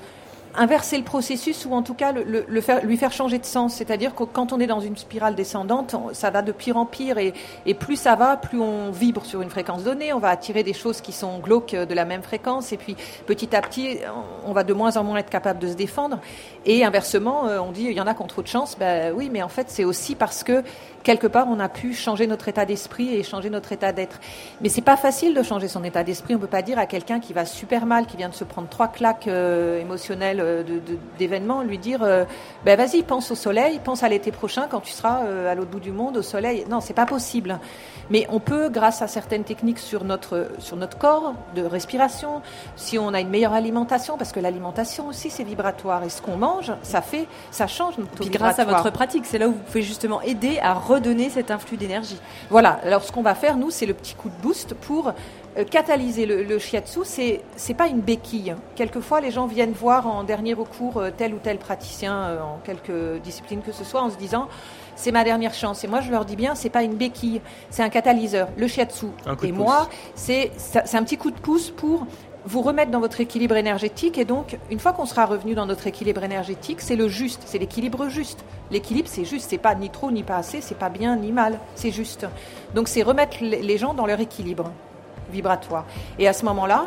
inverser 0.57 0.97
le 0.97 1.03
processus 1.03 1.65
ou 1.65 1.73
en 1.73 1.83
tout 1.83 1.93
cas 1.93 2.11
le, 2.11 2.23
le- 2.23 2.45
le 2.47 2.61
faire, 2.61 2.83
lui 2.85 2.97
faire 2.97 3.11
changer 3.11 3.37
de 3.39 3.45
sens. 3.45 3.75
C'est-à-dire 3.75 4.15
que 4.15 4.23
quand 4.23 4.51
on 4.53 4.59
est 4.59 4.67
dans 4.67 4.79
une 4.79 4.97
spirale 4.97 5.35
descendante, 5.35 5.95
ça 6.13 6.29
va 6.31 6.41
de 6.41 6.51
pire 6.51 6.77
en 6.77 6.85
pire 6.85 7.17
et, 7.17 7.33
et 7.65 7.73
plus 7.73 7.95
ça 7.95 8.15
va, 8.15 8.37
plus 8.37 8.59
on 8.59 8.91
vibre 8.91 9.25
sur 9.25 9.41
une 9.41 9.49
fréquence 9.49 9.83
donnée, 9.83 10.13
on 10.13 10.19
va 10.19 10.29
attirer 10.29 10.63
des 10.63 10.73
choses 10.73 11.01
qui 11.01 11.11
sont 11.11 11.39
glauques 11.39 11.75
de 11.75 11.93
la 11.93 12.05
même 12.05 12.23
fréquence 12.23 12.71
et 12.73 12.77
puis 12.77 12.95
petit 13.25 13.55
à 13.55 13.61
petit, 13.61 13.99
on 14.45 14.53
va 14.53 14.63
de 14.63 14.73
moins 14.73 14.97
en 14.97 15.03
moins 15.03 15.17
être 15.17 15.29
capable 15.29 15.59
de 15.59 15.67
se 15.67 15.73
défendre. 15.75 16.19
Et 16.65 16.83
inversement, 16.83 17.47
euh, 17.47 17.59
on 17.59 17.71
dit 17.71 17.83
il 17.85 17.93
y 17.93 18.01
en 18.01 18.07
a 18.07 18.13
qui 18.13 18.21
ont 18.21 18.27
trop 18.27 18.41
de 18.41 18.47
chance. 18.47 18.75
Ben 18.79 19.13
oui, 19.15 19.29
mais 19.31 19.41
en 19.43 19.49
fait, 19.49 19.67
c'est 19.69 19.83
aussi 19.85 20.15
parce 20.15 20.43
que 20.43 20.63
quelque 21.03 21.27
part, 21.27 21.47
on 21.49 21.59
a 21.59 21.69
pu 21.69 21.93
changer 21.93 22.27
notre 22.27 22.47
état 22.49 22.65
d'esprit 22.65 23.13
et 23.15 23.23
changer 23.23 23.49
notre 23.49 23.71
état 23.71 23.93
d'être. 23.93 24.19
Mais 24.61 24.69
c'est 24.69 24.81
pas 24.81 24.97
facile 24.97 25.33
de 25.33 25.43
changer 25.43 25.67
son 25.67 25.83
état 25.83 26.03
d'esprit. 26.03 26.35
On 26.35 26.39
peut 26.39 26.47
pas 26.47 26.61
dire 26.61 26.79
à 26.79 26.85
quelqu'un 26.85 27.19
qui 27.19 27.31
va 27.33 27.45
super 27.45 27.85
mal, 27.85 28.05
qui 28.05 28.17
vient 28.17 28.29
de 28.29 28.33
se 28.33 28.43
prendre 28.43 28.67
trois 28.67 28.87
claques 28.89 29.27
euh, 29.27 29.79
émotionnelles 29.79 30.39
euh, 30.41 30.46
d'événements, 31.17 31.61
lui 31.63 31.77
dire 31.77 32.03
euh, 32.03 32.25
ben 32.65 32.77
vas-y, 32.77 33.03
pense 33.03 33.31
au 33.31 33.35
soleil, 33.35 33.79
pense 33.83 34.03
à 34.03 34.09
l'été 34.09 34.31
prochain 34.31 34.67
quand 34.69 34.81
tu 34.81 34.91
seras 34.91 35.23
euh, 35.23 35.51
à 35.51 35.55
l'autre 35.55 35.71
bout 35.71 35.79
du 35.79 35.91
monde 35.91 36.17
au 36.17 36.21
soleil. 36.21 36.65
Non, 36.69 36.79
c'est 36.79 36.93
pas 36.93 37.05
possible. 37.05 37.59
Mais 38.09 38.25
on 38.29 38.39
peut, 38.39 38.69
grâce 38.69 39.01
à 39.01 39.07
certaines 39.07 39.43
techniques 39.43 39.79
sur 39.79 40.05
notre 40.05 40.49
sur 40.59 40.77
notre 40.77 40.97
corps 40.97 41.33
de 41.55 41.63
respiration, 41.63 42.41
si 42.75 42.97
on 42.97 43.13
a 43.13 43.19
une 43.19 43.29
meilleure 43.29 43.53
alimentation, 43.53 44.17
parce 44.17 44.31
que 44.31 44.39
l'alimentation 44.39 45.07
aussi 45.07 45.29
c'est 45.29 45.43
vibratoire 45.43 46.03
et 46.03 46.09
ce 46.09 46.21
qu'on 46.21 46.37
mange, 46.37 46.71
ça 46.83 47.01
fait, 47.01 47.27
ça 47.51 47.67
change 47.67 47.97
notre 47.97 48.11
taux 48.11 48.23
puis 48.23 48.37
grâce 48.37 48.59
à 48.59 48.65
votre 48.65 48.89
pratique, 48.91 49.25
c'est 49.25 49.37
là 49.37 49.47
où 49.47 49.51
vous 49.51 49.59
pouvez 49.59 49.81
justement 49.81 50.21
aider 50.21 50.59
à 50.61 50.73
redonner 50.73 51.29
cet 51.29 51.51
influx 51.51 51.77
d'énergie. 51.77 52.19
Voilà. 52.49 52.79
Alors, 52.83 53.03
ce 53.03 53.11
qu'on 53.11 53.21
va 53.21 53.35
faire, 53.35 53.57
nous, 53.57 53.71
c'est 53.71 53.85
le 53.85 53.93
petit 53.93 54.15
coup 54.15 54.29
de 54.29 54.41
boost 54.41 54.73
pour 54.73 55.09
euh, 55.09 55.11
catalyser 55.63 56.25
le, 56.25 56.43
le 56.43 56.59
shiatsu. 56.59 56.99
C'est 57.03 57.41
c'est 57.55 57.73
pas 57.73 57.87
une 57.87 58.01
béquille. 58.01 58.55
Quelquefois, 58.75 59.21
les 59.21 59.31
gens 59.31 59.47
viennent 59.47 59.71
voir 59.71 60.07
en 60.07 60.23
dernier 60.23 60.53
recours 60.53 60.97
euh, 60.97 61.09
tel 61.15 61.33
ou 61.33 61.39
tel 61.41 61.57
praticien 61.57 62.15
euh, 62.15 62.41
en 62.41 62.59
quelque 62.63 63.17
discipline 63.19 63.61
que 63.61 63.71
ce 63.71 63.83
soit, 63.83 64.01
en 64.01 64.09
se 64.09 64.17
disant 64.17 64.47
c'est 64.95 65.11
ma 65.11 65.23
dernière 65.23 65.53
chance. 65.53 65.83
Et 65.83 65.87
moi, 65.87 66.01
je 66.01 66.11
leur 66.11 66.25
dis 66.25 66.35
bien, 66.35 66.55
c'est 66.55 66.69
pas 66.69 66.83
une 66.83 66.95
béquille, 66.95 67.41
c'est 67.69 67.83
un 67.83 67.89
catalyseur. 67.89 68.49
Le 68.57 68.67
shiatsu. 68.67 69.07
Et 69.43 69.51
moi, 69.51 69.89
c'est 70.15 70.51
un 70.93 71.03
petit 71.03 71.17
coup 71.17 71.31
de 71.31 71.39
pouce 71.39 71.69
pour 71.69 72.07
vous 72.45 72.61
remettre 72.61 72.91
dans 72.91 73.01
votre 73.01 73.19
équilibre 73.19 73.57
énergétique 73.57 74.17
et 74.17 74.23
donc 74.23 74.57
une 74.71 74.79
fois 74.79 74.93
qu'on 74.93 75.05
sera 75.05 75.25
revenu 75.25 75.53
dans 75.53 75.65
notre 75.65 75.85
équilibre 75.85 76.23
énergétique, 76.23 76.79
c'est 76.79 76.95
le 76.95 77.09
juste, 77.09 77.41
c'est 77.45 77.57
l'équilibre 77.57 78.07
juste. 78.07 78.45
L'équilibre 78.71 79.09
c'est 79.11 79.25
juste, 79.25 79.49
c'est 79.49 79.57
pas 79.57 79.75
ni 79.75 79.89
trop 79.89 80.11
ni 80.11 80.23
pas 80.23 80.37
assez, 80.37 80.61
c'est 80.61 80.77
pas 80.77 80.89
bien 80.89 81.17
ni 81.17 81.33
mal, 81.33 81.59
c'est 81.75 81.91
juste. 81.91 82.25
Donc 82.73 82.87
c'est 82.87 83.03
remettre 83.03 83.37
les 83.41 83.77
gens 83.77 83.93
dans 83.93 84.05
leur 84.05 84.21
équilibre 84.21 84.71
vibratoire. 85.31 85.85
Et 86.19 86.27
à 86.27 86.33
ce 86.33 86.45
moment-là, 86.45 86.85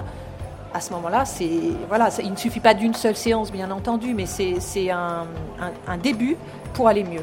à 0.72 0.80
ce 0.80 0.92
moment-là, 0.92 1.24
c'est 1.24 1.50
voilà, 1.88 2.08
il 2.22 2.30
ne 2.30 2.36
suffit 2.36 2.60
pas 2.60 2.74
d'une 2.74 2.94
seule 2.94 3.16
séance 3.16 3.50
bien 3.50 3.70
entendu, 3.70 4.14
mais 4.14 4.26
c'est 4.26 4.60
c'est 4.60 4.90
un, 4.90 5.26
un- 5.60 5.92
un 5.92 5.96
début 5.98 6.36
pour 6.74 6.86
aller 6.88 7.02
mieux. 7.04 7.22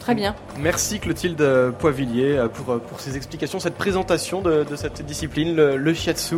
Très 0.00 0.14
bien. 0.14 0.34
Merci 0.58 1.00
Clotilde 1.00 1.72
Poivillier 1.78 2.38
euh, 2.38 2.48
pour, 2.48 2.72
euh, 2.72 2.78
pour 2.78 2.98
ces 3.00 3.16
explications, 3.16 3.60
cette 3.60 3.74
présentation 3.76 4.40
de, 4.40 4.64
de 4.64 4.76
cette 4.76 5.04
discipline, 5.04 5.54
le, 5.54 5.76
le 5.76 5.94
shiatsu. 5.94 6.36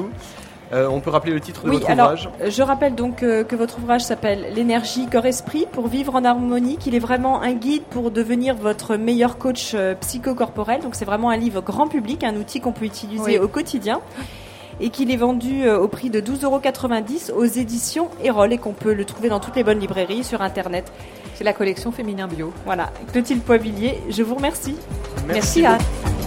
Euh, 0.72 0.88
on 0.88 1.00
peut 1.00 1.10
rappeler 1.10 1.32
le 1.32 1.40
titre 1.40 1.64
de 1.64 1.70
Oui, 1.70 1.76
votre 1.78 1.90
alors 1.90 2.06
ouvrage 2.12 2.28
je 2.48 2.62
rappelle 2.62 2.94
donc 2.94 3.22
euh, 3.22 3.42
que 3.42 3.56
votre 3.56 3.78
ouvrage 3.78 4.02
s'appelle 4.02 4.52
L'énergie 4.54 5.06
corps-esprit 5.06 5.66
pour 5.72 5.88
vivre 5.88 6.14
en 6.14 6.24
harmonie, 6.24 6.76
qu'il 6.76 6.94
est 6.94 7.00
vraiment 7.00 7.42
un 7.42 7.52
guide 7.54 7.82
pour 7.90 8.10
devenir 8.10 8.54
votre 8.54 8.96
meilleur 8.96 9.36
coach 9.38 9.72
euh, 9.74 9.94
psychocorporel. 9.96 10.80
Donc 10.80 10.94
c'est 10.94 11.04
vraiment 11.04 11.30
un 11.30 11.36
livre 11.36 11.60
grand 11.60 11.88
public, 11.88 12.22
un 12.24 12.36
outil 12.36 12.60
qu'on 12.60 12.72
peut 12.72 12.84
utiliser 12.84 13.38
Oui. 13.38 13.38
au 13.38 13.48
quotidien 13.48 14.00
et 14.80 14.90
qu'il 14.90 15.10
est 15.10 15.16
vendu 15.16 15.64
euh, 15.64 15.78
au 15.78 15.88
prix 15.88 16.10
de 16.10 16.20
12,90 16.20 17.30
euros 17.30 17.40
aux 17.40 17.44
éditions 17.44 18.08
Erol 18.22 18.52
et 18.52 18.58
qu'on 18.58 18.72
peut 18.72 18.94
le 18.94 19.04
trouver 19.04 19.28
dans 19.28 19.40
toutes 19.40 19.56
les 19.56 19.64
bonnes 19.64 19.78
librairies 19.78 20.24
sur 20.24 20.42
internet. 20.42 20.90
C'est 21.34 21.44
la 21.44 21.52
collection 21.52 21.92
féminin 21.92 22.26
bio. 22.26 22.52
Voilà, 22.64 22.90
Clotilde 23.12 23.42
Poivillier, 23.42 24.00
je 24.10 24.22
vous 24.22 24.34
remercie. 24.34 24.76
Merci, 25.28 25.62
beaucoup. 25.62 25.74
Anne. 25.74 26.19